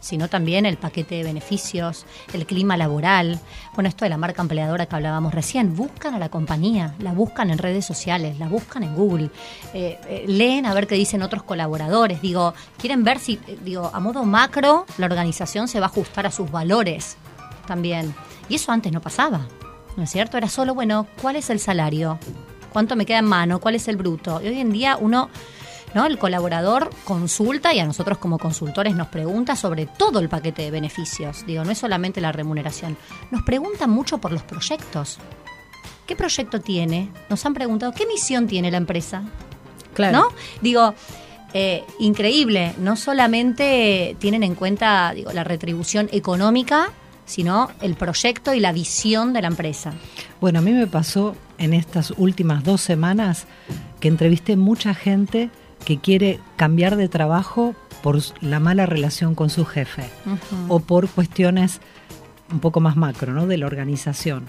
[0.00, 3.38] sino también el paquete de beneficios, el clima laboral.
[3.74, 7.50] Bueno, esto de la marca empleadora que hablábamos recién, buscan a la compañía, la buscan
[7.50, 9.30] en redes sociales, la buscan en Google,
[9.74, 13.90] eh, eh, leen a ver qué dicen otros colaboradores, digo, quieren ver si, eh, digo,
[13.92, 17.16] a modo macro, la organización se va a ajustar a sus valores
[17.66, 18.14] también.
[18.48, 19.46] Y eso antes no pasaba,
[19.96, 20.36] ¿no es cierto?
[20.36, 22.18] Era solo, bueno, ¿cuál es el salario?
[22.72, 23.60] ¿Cuánto me queda en mano?
[23.60, 24.40] ¿Cuál es el bruto?
[24.42, 25.28] Y hoy en día uno,
[25.94, 26.06] ¿no?
[26.06, 30.70] El colaborador consulta y a nosotros como consultores nos pregunta sobre todo el paquete de
[30.70, 31.44] beneficios.
[31.46, 32.96] Digo, no es solamente la remuneración.
[33.30, 35.18] Nos preguntan mucho por los proyectos.
[36.06, 37.10] ¿Qué proyecto tiene?
[37.28, 39.22] Nos han preguntado, ¿qué misión tiene la empresa?
[39.94, 40.18] Claro.
[40.18, 40.28] ¿No?
[40.60, 40.94] Digo,
[41.52, 42.74] eh, increíble.
[42.78, 46.90] No solamente tienen en cuenta digo, la retribución económica,
[47.26, 49.92] sino el proyecto y la visión de la empresa.
[50.40, 53.46] Bueno, a mí me pasó en estas últimas dos semanas
[54.00, 55.50] que entrevisté mucha gente
[55.84, 60.04] que quiere cambiar de trabajo por la mala relación con su jefe
[60.68, 61.80] o por cuestiones
[62.52, 63.46] un poco más macro, ¿no?
[63.46, 64.48] De la organización.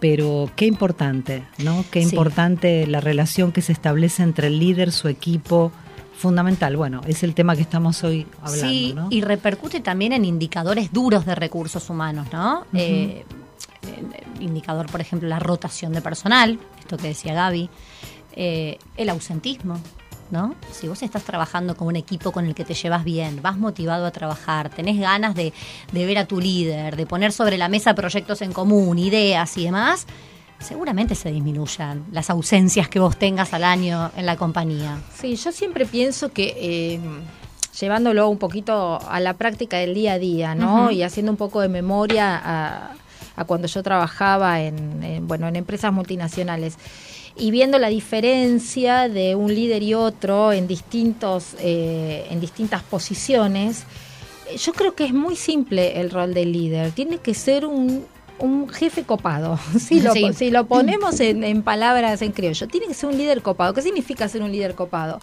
[0.00, 1.84] Pero qué importante, ¿no?
[1.90, 2.10] Qué Sí.
[2.10, 5.72] importante la relación que se establece entre el líder, su equipo,
[6.16, 6.76] fundamental.
[6.76, 9.08] Bueno, es el tema que estamos hoy hablando, sí, ¿no?
[9.10, 12.64] y repercute también en indicadores duros de recursos humanos, ¿no?
[12.72, 13.24] Eh,
[14.38, 17.68] el indicador, por ejemplo, la rotación de personal, esto que decía Gaby,
[18.34, 19.78] eh, el ausentismo,
[20.30, 20.54] ¿no?
[20.72, 24.06] Si vos estás trabajando con un equipo con el que te llevas bien, vas motivado
[24.06, 25.52] a trabajar, tenés ganas de,
[25.92, 29.64] de ver a tu líder, de poner sobre la mesa proyectos en común, ideas y
[29.64, 30.06] demás,
[30.58, 34.98] seguramente se disminuyan las ausencias que vos tengas al año en la compañía.
[35.14, 37.00] Sí, yo siempre pienso que eh,
[37.78, 40.90] llevándolo un poquito a la práctica del día a día, ¿no?
[40.90, 42.90] Y haciendo un poco de memoria a,
[43.36, 46.78] a cuando yo trabajaba en, en, bueno, en empresas multinacionales
[47.38, 53.84] y viendo la diferencia de un líder y otro en distintos eh, en distintas posiciones,
[54.50, 56.92] eh, yo creo que es muy simple el rol del líder.
[56.92, 58.04] Tiene que ser un
[58.38, 60.30] un jefe copado, si lo, Sí.
[60.34, 63.72] si lo ponemos en, en palabras en criollo, tiene que ser un líder copado.
[63.72, 65.20] ¿Qué significa ser un líder copado?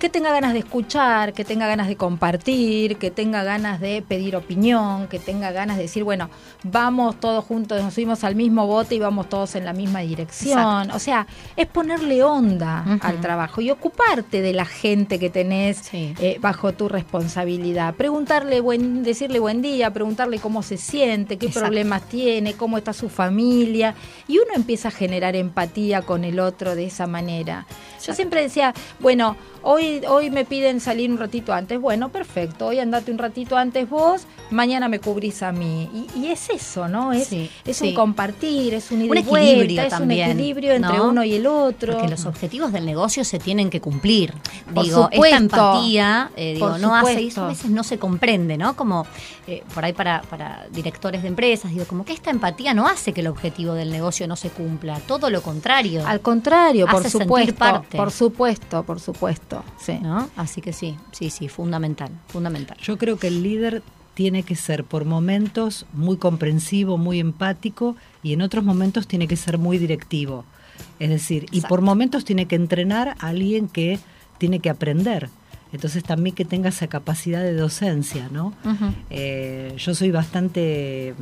[0.00, 4.34] Que tenga ganas de escuchar, que tenga ganas de compartir, que tenga ganas de pedir
[4.34, 6.30] opinión, que tenga ganas de decir, bueno,
[6.64, 10.58] vamos todos juntos, nos subimos al mismo bote y vamos todos en la misma dirección.
[10.58, 10.96] Exacto.
[10.96, 16.14] O sea, es ponerle onda al trabajo y ocuparte de la gente que tenés Sí.
[16.18, 17.94] eh, bajo tu responsabilidad.
[17.94, 21.66] Preguntarle, buen, decirle buen día, preguntarle cómo se siente, qué Exacto.
[21.66, 23.94] problemas tiene, cómo está su familia.
[24.26, 27.66] Y uno empieza a generar empatía con el otro de esa manera.
[28.06, 31.80] Yo siempre decía, bueno, hoy, hoy me piden salir un ratito antes.
[31.80, 35.88] Bueno, perfecto, hoy andate un ratito antes vos, mañana me cubrís a mí.
[36.14, 37.12] Y, y es eso, ¿no?
[37.12, 37.88] Es, Sí, es sí.
[37.88, 41.08] un compartir, es un ida Un y vuelta, equilibrio es también, un equilibrio entre ¿no?
[41.08, 41.92] uno y el otro.
[41.92, 44.32] Porque los objetivos del negocio se tienen que cumplir.
[44.74, 45.24] Por digo, supuesto.
[45.26, 47.28] esta empatía, eh, digo, no hace, supuesto.
[47.28, 48.74] eso a veces no se comprende, ¿no?
[48.76, 49.06] Como
[49.46, 53.12] eh, por ahí para, para directores de empresas, digo, como que esta empatía no hace
[53.12, 56.06] que el objetivo del negocio no se cumpla, todo lo contrario.
[56.06, 57.54] Al contrario, por Hace sentir supuesto,
[57.90, 57.98] parte.
[57.98, 59.64] por supuesto, por supuesto.
[59.78, 59.98] Sí.
[60.00, 60.28] ¿no?
[60.36, 62.76] Así que sí, sí, sí, fundamental, fundamental.
[62.80, 63.82] Yo creo que el líder
[64.14, 69.36] tiene que ser por momentos muy comprensivo, muy empático y en otros momentos tiene que
[69.36, 70.44] ser muy directivo.
[70.98, 73.98] Es decir, y por momentos tiene que entrenar a alguien que
[74.38, 75.30] tiene que aprender.
[75.72, 78.52] Entonces también que tenga esa capacidad de docencia, ¿no?
[79.08, 81.14] Eh, yo soy bastante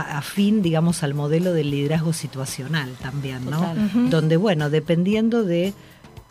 [0.00, 3.60] afín, digamos, al modelo del liderazgo situacional también, ¿no?
[3.60, 4.10] Total.
[4.10, 5.72] Donde, bueno, dependiendo de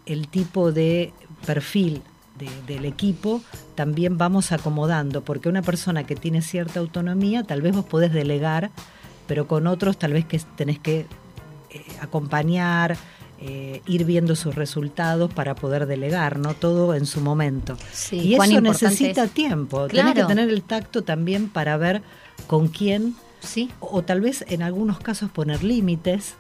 [0.06, 1.14] el tipo de
[1.46, 2.02] perfil
[2.38, 3.42] de- del equipo,
[3.76, 8.72] también vamos acomodando, porque una persona que tiene cierta autonomía, tal vez vos podés delegar,
[9.28, 11.06] pero con otros tal vez que tenés que
[11.72, 12.96] eh, acompañar,
[13.42, 16.54] eh, ir viendo sus resultados para poder delegar, ¿no?
[16.54, 17.78] Todo en su momento.
[17.92, 19.32] Sí, y eso necesita es.
[19.32, 19.88] tiempo.
[19.88, 20.10] Claro.
[20.10, 22.02] Tenés que tener el tacto también para ver
[22.48, 23.16] con quién,
[23.46, 26.36] Sí, o, o tal vez en algunos casos poner límites.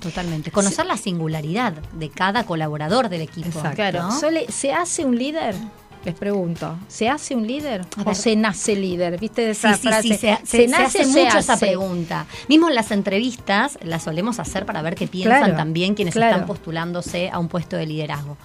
[0.00, 0.50] Totalmente.
[0.50, 3.48] Conocer la singularidad de cada colaborador del equipo.
[3.48, 3.76] Exacto.
[3.76, 4.18] Claro, ¿no?
[4.18, 5.54] Sole, ¿se hace un líder?
[6.02, 8.14] Les pregunto, ¿se hace un líder A o ver.
[8.16, 9.20] se nace líder?
[9.20, 10.02] ¿Viste Sí, esa sí, frase?
[10.08, 12.24] sí, se, se- se hace o mucho esa pregunta.
[12.48, 16.32] Mismo en las entrevistas las solemos hacer para ver qué piensan Claro, también quienes claro.
[16.36, 18.38] están postulándose a un puesto de liderazgo.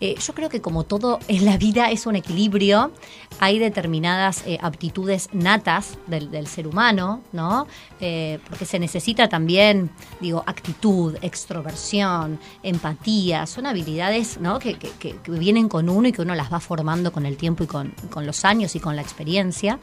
[0.00, 2.92] Eh, yo creo que como todo en la vida es un equilibrio,
[3.40, 7.66] hay determinadas eh, aptitudes natas del, del ser humano, ¿no?
[8.00, 9.90] Eh, porque se necesita también,
[10.20, 14.58] digo, actitud, extroversión, empatía, son habilidades, ¿no?
[14.58, 17.66] Que, que- vienen con uno y que uno las va formando con el tiempo y
[17.66, 19.78] con, con los años y con la experiencia.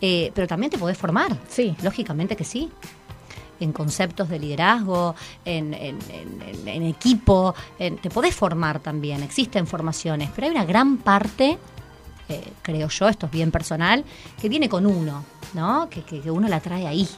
[0.00, 1.36] Pero también te podés formar.
[1.48, 1.74] Sí.
[1.82, 2.70] Lógicamente que sí
[3.60, 9.66] en conceptos de liderazgo, en, en- en- en- equipo, en- te podés formar también, existen
[9.66, 11.58] formaciones, pero hay una gran parte,
[12.28, 14.04] eh, creo yo, esto es bien personal,
[14.40, 15.88] que viene con uno, ¿no?
[15.90, 17.08] Que, que- que uno la trae ahí,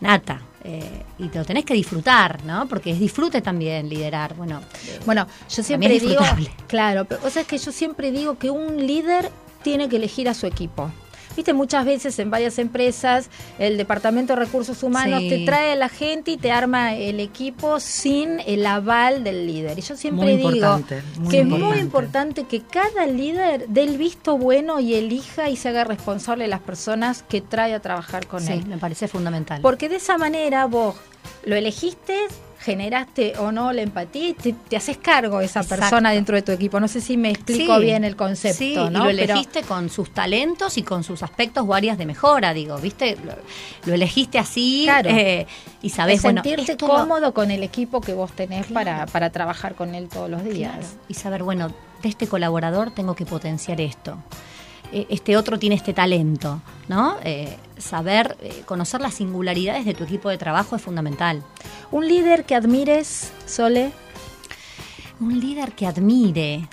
[0.00, 0.40] nata.
[0.66, 2.66] eh, y te lo tenés que disfrutar, ¿no?
[2.66, 4.34] Porque es disfrute también liderar.
[4.34, 6.22] Bueno, eh, Bueno, yo siempre digo,
[6.66, 9.30] claro, pero o sea, es que yo siempre digo que un líder
[9.62, 10.90] tiene que elegir a su equipo.
[11.36, 13.28] Viste, muchas veces en varias empresas
[13.58, 15.28] el Departamento de Recursos Humanos Sí.
[15.28, 19.78] te trae a la gente y te arma el equipo sin el aval del líder.
[19.78, 20.50] Y yo siempre Muy digo
[21.30, 21.80] que es muy importante.
[21.80, 26.48] importante que cada líder dé el visto bueno y elija y se haga responsable de
[26.50, 28.66] las personas que trae a trabajar con sí, él.
[28.66, 29.60] me parece fundamental.
[29.60, 30.94] Porque de esa manera vos
[31.44, 32.16] lo elegiste,
[32.64, 35.82] generaste o no la empatía y te, te haces cargo de esa Exacto.
[35.82, 36.80] persona dentro de tu equipo.
[36.80, 38.84] No sé si me explico Sí, bien el concepto, sí, ¿no?
[38.86, 42.54] y lo Pero- elegiste con sus talentos y con sus aspectos o áreas de mejora,
[42.54, 43.16] digo, ¿viste?
[43.24, 43.34] Lo,
[43.86, 45.10] lo elegiste así Claro.
[45.10, 45.46] eh,
[45.82, 48.74] y sabés, es bueno, sentirte cómodo con el equipo que vos tenés Claro.
[48.90, 50.72] para, para trabajar con él todos los días.
[50.72, 51.68] Claro, y saber, bueno,
[52.02, 54.16] de este colaborador tengo que potenciar esto.
[54.94, 57.16] Eh, Este otro tiene este talento, ¿no?
[57.24, 61.42] Eh, saber, eh, conocer las singularidades de tu equipo de trabajo es fundamental.
[61.90, 63.90] Un líder que admires, Sole,
[65.20, 66.68] Un líder que admire.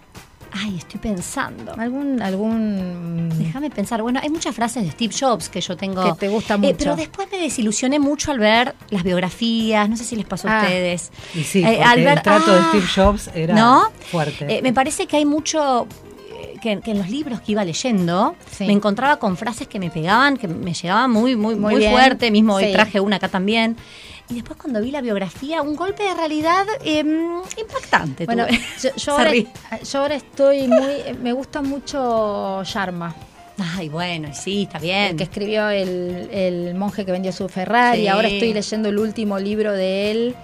[0.53, 1.73] Ay, estoy pensando.
[1.77, 4.01] algún algún Déjame pensar.
[4.01, 6.03] Bueno, hay muchas frases de Steve Jobs que yo tengo.
[6.03, 6.75] Que te gusta Eh, mucho.
[6.77, 9.87] pero después me desilusioné mucho al ver las biografías.
[9.89, 10.63] No sé si les pasó a Ah.
[10.63, 11.11] ustedes.
[11.35, 13.83] Y sí, Eh, al ver- el trato de ah, Steve Jobs era ¿no?
[14.11, 14.57] fuerte.
[14.57, 15.87] Eh, me parece que hay mucho
[16.61, 18.65] que, que en los libros que iba leyendo Sí.
[18.65, 22.31] me encontraba con frases que me pegaban, que me llegaban muy, muy, Muy fuerte.
[22.31, 23.75] Mismo hoy traje una acá también.
[24.29, 28.25] Y después cuando vi la biografía, un golpe de realidad em, impactante.
[28.25, 28.45] Bueno,
[28.95, 29.47] yo, ahora, ríe.
[29.91, 33.13] yo ahora estoy muy me gusta mucho Sharma.
[33.75, 35.17] Ay, bueno, sí, está el bien.
[35.17, 38.03] que escribió el, el monje que vendió su Ferrari.
[38.03, 38.07] Sí.
[38.07, 40.35] Ahora estoy leyendo el último libro de él,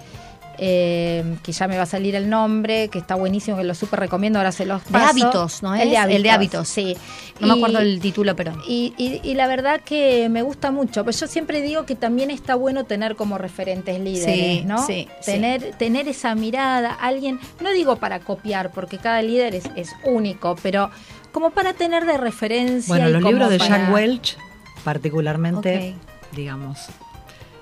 [0.58, 4.00] eh, que ya me va a salir el nombre, que está buenísimo, que lo súper
[4.00, 5.06] recomiendo, ahora se los De paso.
[5.10, 5.82] hábitos, ¿no es?
[5.82, 6.68] El de hábitos, El de hábitos.
[6.68, 6.96] sí.
[7.40, 8.52] No me acuerdo el título, pero...
[8.66, 12.30] Y, y- y la verdad que me gusta mucho, pues yo siempre digo que también
[12.32, 14.84] está bueno tener como referentes líderes, Sí, ¿no?
[14.84, 19.90] sí, tener, tener esa mirada, alguien, no digo para copiar, porque cada líder es, es
[20.04, 20.90] único, pero
[21.30, 22.88] como para tener de referencia.
[22.92, 24.36] Bueno, los libros de para- Jack Welch,
[24.82, 25.94] particularmente,
[26.32, 26.78] digamos,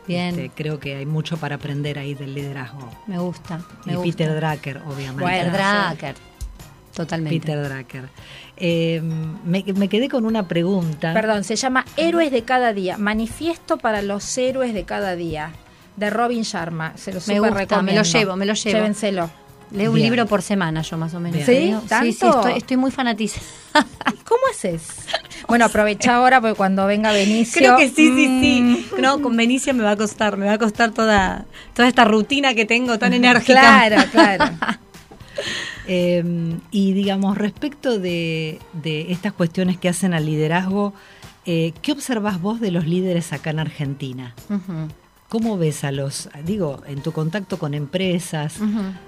[0.06, 2.88] Bien, este, creo que hay mucho para aprender ahí del liderazgo.
[3.06, 3.60] me gusta.
[3.84, 4.10] Me y gusta.
[4.16, 5.22] Peter Drucker, obviamente.
[5.22, 6.14] Bueno, Peter Drucker.
[6.94, 7.40] Totalmente.
[7.40, 8.08] Peter Drucker.
[8.56, 11.12] Eh, me, me quedé con una pregunta.
[11.12, 15.50] Perdón, se llama Héroes de cada día, Manifiesto para los héroes de cada día,
[15.96, 16.96] de Robin Sharma.
[16.96, 18.00] Se lo Me super gusta, me recomiendo.
[18.02, 18.76] lo llevo, me lo llevo.
[18.78, 19.30] Llévenselo.
[19.72, 21.42] Leo un libro por semana yo más o menos.
[21.44, 21.52] ¿Sí?
[21.52, 22.38] Leo- Sí, sí, ¿Tanto?
[22.38, 23.44] estoy, estoy muy fanatizada.
[24.24, 24.88] ¿Cómo haces?
[25.48, 27.60] Bueno, aprovecha ahora porque cuando venga Benicio.
[27.60, 28.40] Creo que sí, sí, mm,
[28.76, 28.86] sí.
[29.00, 31.44] No, con Benicia me va a costar, me va a costar toda,
[31.74, 33.60] toda esta rutina que tengo tan enérgica.
[33.60, 34.44] Claro, claro.
[35.88, 36.24] Eh,
[36.72, 40.94] y digamos, respecto de, de estas cuestiones que hacen al liderazgo,
[41.44, 44.34] eh, ¿qué observas vos de los líderes acá en Argentina?
[44.50, 44.88] Ujú,
[45.28, 48.54] ¿Cómo ves a los, digo, en tu contacto con empresas,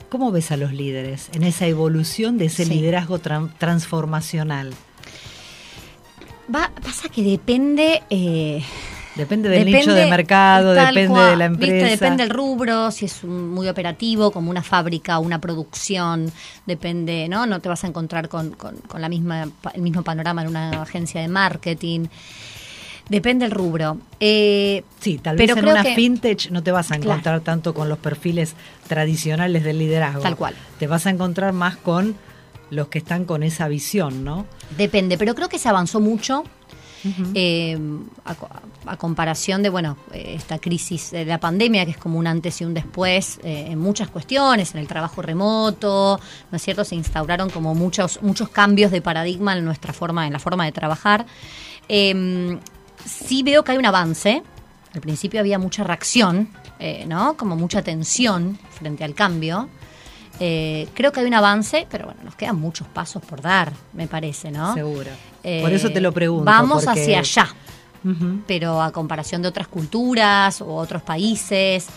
[0.08, 2.70] cómo ves a los líderes en esa evolución de ese Sí.
[2.74, 4.74] liderazgo tran- transformacional?
[6.52, 8.02] Va, pasa que depende.
[8.10, 8.62] eh,
[9.14, 11.64] Depende del Depende, nicho de mercado, depende cual, de la ¿viste?
[11.64, 11.90] empresa.
[11.90, 16.30] Depende del rubro, si es un- muy operativo, como una fábrica, una producción,
[16.66, 17.44] depende, ¿no?
[17.44, 20.82] No te vas a encontrar con, con- con la misma, el mismo panorama en una
[20.82, 22.06] agencia de marketing.
[23.08, 23.96] Depende del rubro.
[24.20, 27.10] Eh, Sí, tal pero vez en una que- fintech no te vas a Claro.
[27.12, 28.54] encontrar tanto con los perfiles
[28.86, 30.20] tradicionales del liderazgo.
[30.20, 30.54] Tal cual.
[30.78, 32.16] Te vas a encontrar más con
[32.70, 34.44] los que están con esa visión, ¿no?
[34.76, 36.44] Depende, pero creo que se avanzó mucho.
[37.34, 37.78] eh,
[38.24, 42.64] a, comparación de, bueno, esta crisis de la pandemia, que es como un antes y
[42.64, 46.18] un después eh, en muchas cuestiones, en el trabajo remoto,
[46.50, 46.84] ¿no es cierto?
[46.84, 50.72] Se instauraron como muchos, muchos cambios de paradigma en nuestra forma, en la forma de
[50.72, 51.24] trabajar.
[51.88, 52.58] Em,
[53.04, 54.42] sí veo que hay un avance.
[54.94, 57.36] Al principio había mucha reacción, eh, ¿no?
[57.36, 59.68] Como mucha tensión frente al cambio.
[60.40, 64.06] Eh, creo que hay un avance, pero bueno, nos quedan muchos pasos por dar, me
[64.06, 64.72] parece, ¿no?
[64.74, 65.10] Seguro.
[65.42, 66.44] por eso te lo pregunto.
[66.44, 67.48] Vamos hacia allá.
[68.46, 71.88] Pero a comparación de otras culturas o otros países,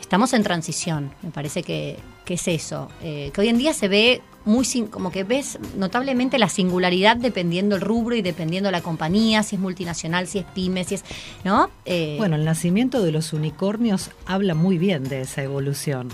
[0.00, 1.12] estamos en transición.
[1.22, 2.88] Me parece que, es eso.
[3.02, 7.74] Eh, que hoy en día se ve muy como que ves notablemente la singularidad dependiendo
[7.74, 11.04] el rubro y dependiendo la compañía, si es multinacional, si es pyme, si es,
[11.44, 11.68] ¿no?
[11.84, 16.08] Eh, bueno, el nacimiento de los unicornios habla muy bien de esa evolución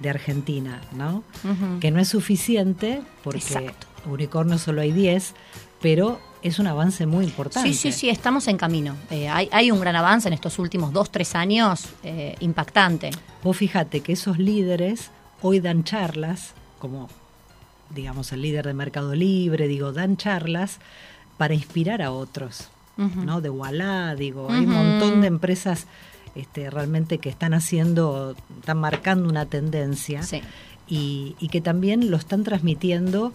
[0.00, 1.22] de Argentina, ¿no?
[1.80, 3.72] Que no es suficiente porque
[4.06, 5.34] unicornios solo hay 10,
[5.82, 7.68] pero es un avance muy importante.
[7.68, 8.96] Sí, sí, sí, estamos en camino.
[9.10, 13.10] Eh, hay, hay, un gran avance en estos últimos dos, tres años eh, impactante.
[13.42, 15.10] Vos fíjate que esos líderes
[15.42, 17.08] hoy dan charlas, como
[17.90, 20.78] digamos, el líder de Mercado Libre, digo, dan charlas
[21.36, 23.40] para inspirar a otros, ¿no?
[23.40, 25.86] De Wallah, digo, hay un montón de empresas
[26.34, 30.20] este, realmente que están haciendo, están marcando una tendencia
[30.86, 33.32] y, que también lo están transmitiendo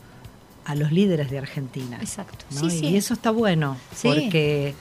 [0.65, 1.97] a los líderes de Argentina.
[1.99, 2.45] Exacto.
[2.61, 4.75] y, eso está bueno, porque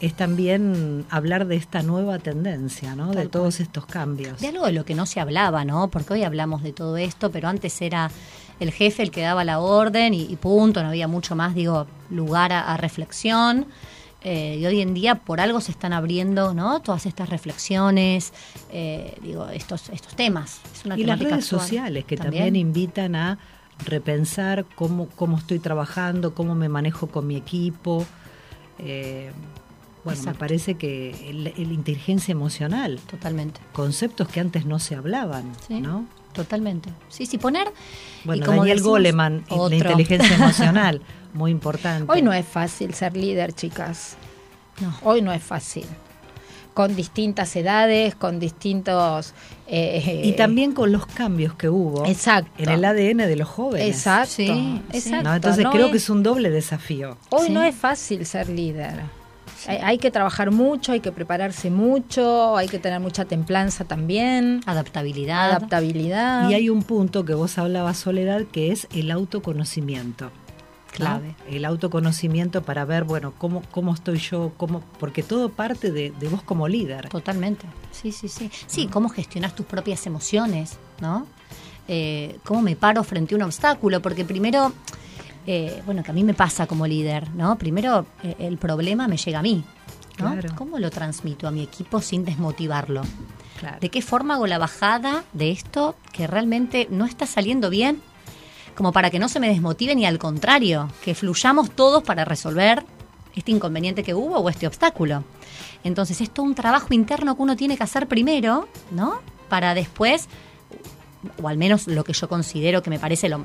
[0.00, 3.12] es también hablar de esta nueva tendencia, ¿no?
[3.12, 4.40] de todos estos cambios.
[4.40, 5.88] De algo de lo que no se hablaba, ¿no?
[5.88, 8.10] Porque hoy hablamos de todo esto, pero antes era
[8.60, 12.52] el jefe el que daba la orden y, punto, no había mucho más, digo, lugar
[12.52, 13.66] a, reflexión.
[14.22, 16.80] Eh, y hoy en día por algo se están abriendo ¿no?
[16.80, 18.32] todas estas reflexiones,
[18.72, 20.60] eh, digo, estos, estos temas.
[20.96, 22.56] y las redes sociales que ¿También?
[22.56, 23.38] invitan a
[23.84, 28.04] repensar cómo, cómo estoy trabajando, cómo me manejo con mi equipo.
[28.78, 29.30] Eh,
[30.04, 33.00] bueno, me parece que la inteligencia emocional.
[33.10, 33.60] Totalmente.
[33.72, 36.06] Conceptos que antes no se hablaban, ¿no?
[36.36, 36.90] Totalmente.
[37.08, 37.66] Sí, sí, poner.
[38.24, 41.00] Bueno, y como Daniel Goleman, la inteligencia emocional,
[41.32, 42.12] muy importante.
[42.12, 44.16] Hoy no es fácil ser líder, chicas.
[44.82, 44.94] No.
[45.02, 45.86] Hoy no es fácil.
[46.74, 49.32] Con distintas edades, con distintos.
[49.66, 52.50] Eh, y también con los cambios que hubo exacto.
[52.62, 53.88] en el ADN de los jóvenes.
[53.88, 54.34] Exacto.
[54.34, 55.32] Sí, exacto.
[55.32, 57.16] Entonces creo que es un doble desafío.
[57.30, 59.00] Hoy no es fácil ser líder.
[59.66, 64.60] Hay, que trabajar mucho, hay que prepararse mucho, hay que tener mucha templanza también.
[64.66, 65.50] Adaptabilidad.
[65.50, 66.50] Adaptabilidad.
[66.50, 70.30] Y hay un punto que vos hablabas, Soledad, que es el autoconocimiento.
[70.92, 71.34] Clave.
[71.50, 76.42] El autoconocimiento para ver, bueno, cómo, cómo estoy yo, cómo, porque todo parte de, vos
[76.42, 77.08] como líder.
[77.10, 77.66] Totalmente.
[77.90, 78.50] Sí, sí, sí.
[78.66, 81.26] Sí, cómo gestionas tus propias emociones, ¿no?
[81.88, 84.72] Eh, cómo me paro frente a un obstáculo, porque primero
[85.46, 87.56] eh, bueno, que a mí me pasa como líder, ¿no?
[87.56, 89.64] Primero, eh, el problema me llega a mí,
[90.18, 90.34] ¿no?
[90.56, 93.02] ¿Cómo lo transmito a mi equipo sin desmotivarlo?
[93.80, 98.02] ¿De qué forma hago la bajada de esto que realmente no está saliendo bien?
[98.74, 102.84] Como para que no se me desmotive ni al contrario, que fluyamos todos para resolver
[103.34, 105.24] este inconveniente que hubo o este obstáculo.
[105.84, 109.20] Entonces, esto es un trabajo interno que uno tiene que hacer primero, ¿no?
[109.48, 110.28] Para después
[111.42, 113.38] o al menos lo que yo considero que me parece lo,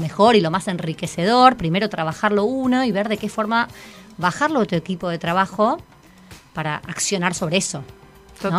[0.00, 3.68] mejor y lo más enriquecedor, primero trabajarlo uno y ver de qué forma
[4.18, 5.78] bajarlo a tu equipo de trabajo
[6.52, 7.82] para accionar sobre eso.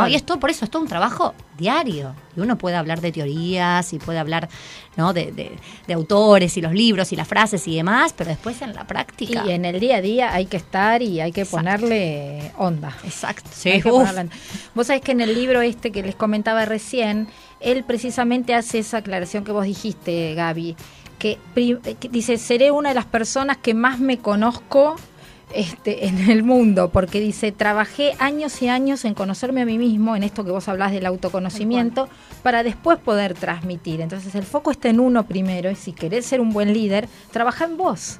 [0.10, 2.16] Y esto, por eso, es todo un trabajo diario.
[2.36, 4.50] Y uno puede hablar de teorías y puede hablar
[4.96, 5.14] ¿no?
[5.14, 5.58] de,
[5.94, 9.44] autores y los libros y las frases y demás, pero después en la práctica.
[9.46, 12.96] Y en el día a día hay que estar y hay que ponerle onda.
[13.04, 13.50] Exacto.
[14.74, 17.28] Vos sabés que en el libro este que les comentaba recién,
[17.60, 20.76] él precisamente hace esa aclaración que vos dijiste, Gaby,
[21.20, 24.96] que, que dice, seré una de las personas que más me conozco
[25.54, 30.16] este, en el mundo, porque dice, trabajé años y años en conocerme a mí mismo,
[30.16, 32.10] en esto que vos hablás del autoconocimiento,
[32.44, 34.02] para después poder transmitir.
[34.02, 37.66] Entonces el foco está en uno primero, y si querés ser un buen líder, trabaja
[37.66, 38.20] en vos.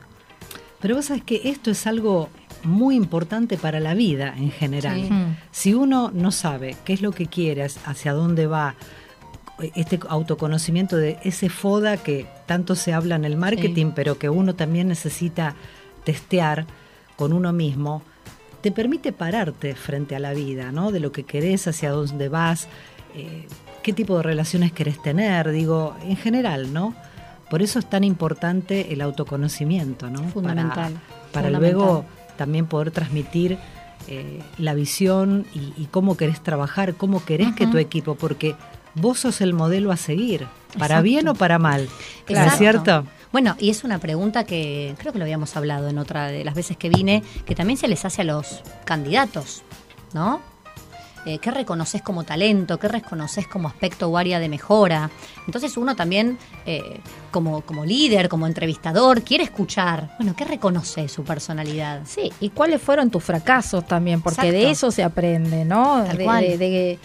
[0.80, 2.30] Pero vos sabés que esto es algo
[2.64, 5.36] muy importante para la vida en general.
[5.52, 8.76] Si uno no sabe qué es lo que quiere, hacia dónde va,
[9.76, 14.56] este autoconocimiento de ese FODA que tanto se habla en el marketing, pero que uno
[14.56, 15.56] también necesita
[16.04, 16.66] testear,
[17.16, 18.04] con uno mismo,
[18.62, 20.92] te permite pararte frente a la vida, ¿no?
[20.92, 22.68] De lo que querés, hacia dónde vas,
[23.16, 23.48] eh,
[23.84, 26.96] qué tipo de relaciones querés tener, digo, en general, ¿no?
[27.50, 30.24] Por eso es tan importante el autoconocimiento, ¿no?
[30.30, 30.94] Fundamental.
[31.32, 32.06] Para, luego
[32.36, 33.58] también poder transmitir
[34.08, 38.56] eh, la visión y, cómo querés trabajar, cómo querés que tu equipo, porque
[39.00, 41.88] vos sos el modelo a seguir, para bien o para mal.
[42.30, 43.06] ¿No es cierto?
[43.32, 46.56] Bueno, y es una pregunta que creo que lo habíamos hablado en otra de las
[46.56, 49.64] veces que vine, que también se les hace a los candidatos,
[50.14, 50.42] ¿no?
[51.26, 52.80] Eh, ¿Qué reconoces como talento?
[52.80, 55.10] ¿Qué reconoces como aspecto o área de mejora?
[55.46, 61.26] Entonces uno también, eh, como, como líder, como entrevistador, quiere escuchar, bueno, ¿qué reconoce su
[61.26, 62.04] personalidad?
[62.06, 66.02] Sí, y cuáles fueron tus fracasos también, porque de eso se aprende, ¿no?
[66.06, 66.44] Tal de, cual.
[66.48, 67.00] de- de-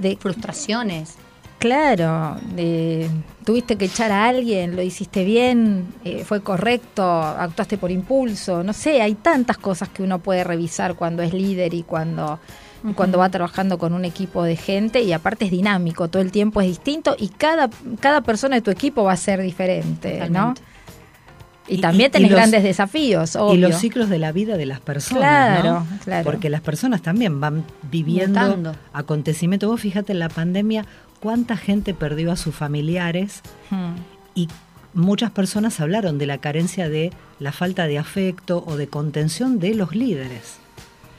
[0.00, 1.14] de- Frustraciones.
[1.58, 3.10] Claro, de-
[3.44, 8.72] tuviste que echar a alguien, lo hiciste bien, eh, fue correcto, actuaste por impulso, no
[8.72, 12.38] sé, hay tantas cosas que uno puede revisar cuando es líder y cuando,
[12.94, 16.60] cuando va trabajando con un equipo de gente y aparte es dinámico, todo el tiempo
[16.60, 17.68] es distinto y cada,
[17.98, 20.54] cada persona de tu equipo va a ser diferente, ¿no?
[20.54, 20.62] Totalmente.
[21.68, 23.54] Y- también tenés y los- grandes desafíos, obvio.
[23.54, 25.20] Y los ciclos de la vida de las personas.
[25.60, 25.86] Claro, ¿no?
[26.04, 26.24] claro.
[26.24, 29.68] Porque las personas también van viviendo acontecimientos.
[29.68, 30.84] Vos fíjate en la pandemia
[31.20, 33.94] cuánta gente perdió a sus familiares Hmm.
[34.34, 34.48] y
[34.94, 39.74] muchas personas hablaron de la carencia de la falta de afecto o de contención de
[39.74, 40.56] los líderes.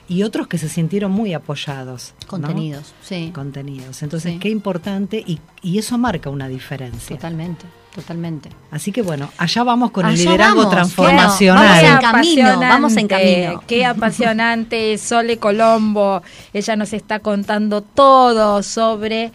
[0.09, 2.13] Y otros que se sintieron muy apoyados.
[2.23, 2.27] ¿no?
[2.27, 3.31] Contenidos, sí.
[3.33, 4.01] Contenidos.
[4.03, 4.39] Entonces, Sí.
[4.39, 7.15] qué importante y, y eso marca una diferencia.
[7.15, 8.49] Totalmente, totalmente.
[8.71, 11.63] Así que bueno, allá vamos con el liderazgo vamos, transformacional.
[11.63, 13.63] Vamos en camino, vamos en camino.
[13.67, 16.23] Qué apasionante, Sole Colombo.
[16.53, 19.31] Ella nos está contando todo sobre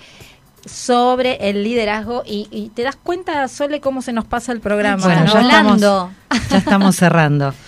[0.66, 5.04] sobre el liderazgo y, y te das cuenta, Sole, cómo se nos pasa el programa.
[5.04, 5.32] Bueno, ¿no?
[5.34, 5.80] ya estamos,
[6.50, 7.54] ya estamos cerrando.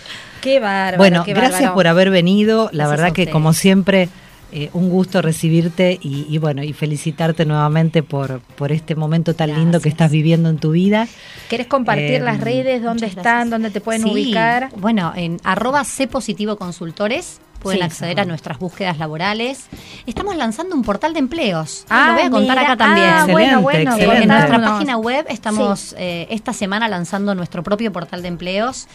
[0.47, 0.99] Qué bárbaro.
[0.99, 1.75] Bueno, qué gracias bárbaro.
[1.75, 2.71] por haber venido.
[2.73, 4.09] La Gracias verdad que como siempre,
[4.53, 9.53] eh, un gusto recibirte y, y bueno, y felicitarte nuevamente por, por este momento tan
[9.55, 11.09] lindo que estás viviendo en tu vida.
[11.51, 12.83] ¿Querés compartir Eh, las redes?
[12.83, 13.23] ¿Dónde están?
[13.25, 13.51] gracias.
[13.51, 14.71] ¿Dónde te pueden Sí, ubicar?
[14.77, 19.67] Bueno, en arroba C positivo consultores pueden Sí, acceder a nuestras búsquedas laborales.
[20.07, 21.85] Estamos lanzando un portal de empleos.
[21.89, 22.73] Ah, lo voy a contar mira.
[22.73, 23.07] acá también.
[23.09, 24.23] Ah, bueno, Excelente, bueno, excelente.
[24.23, 28.87] En nuestra página web estamos eh, esta semana lanzando nuestro propio portal de empleos.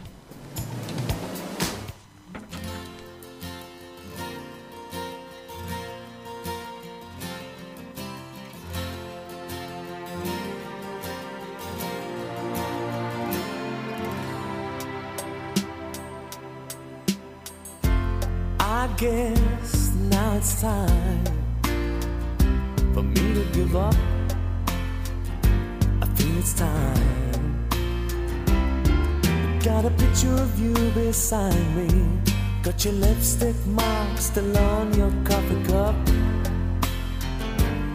[31.30, 32.18] Beside me.
[32.64, 35.94] Got your lipstick mark still on your coffee cup.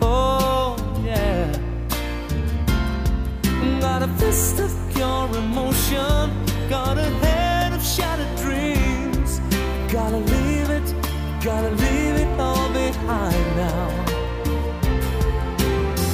[0.02, 1.52] Oh, yeah.
[3.82, 6.32] Got a fist of pure emotion.
[6.70, 9.42] Got a head of shattered dreams.
[9.92, 10.88] Gotta leave it,
[11.44, 13.90] gotta leave it all behind now.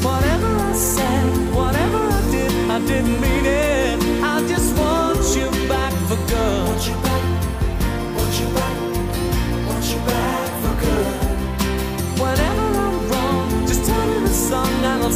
[0.08, 3.71] Whatever I said, whatever I did, I didn't mean it.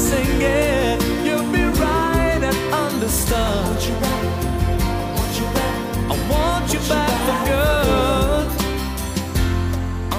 [0.10, 1.02] Sing it.
[1.26, 3.66] You'll be right and understood.
[3.66, 4.24] Want you back,
[5.18, 5.78] want you back,
[6.14, 8.48] I want you back for good.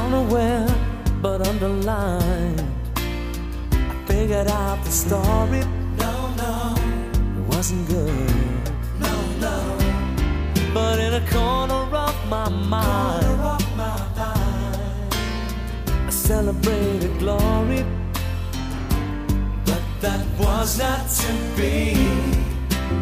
[0.03, 0.69] Unaware
[1.23, 2.61] but underlined.
[3.93, 5.63] I figured out the story.
[6.03, 6.55] No, no,
[7.39, 8.33] it wasn't good.
[9.05, 9.15] No,
[9.45, 9.57] no.
[10.75, 13.41] But in a corner of my mind,
[16.09, 17.96] I celebrated glory.
[20.07, 21.91] That was not to be.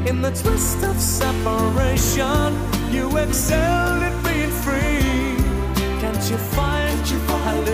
[0.08, 2.56] In the twist of separation,
[2.90, 5.36] you excelled at being free.
[6.00, 7.73] Can't you find a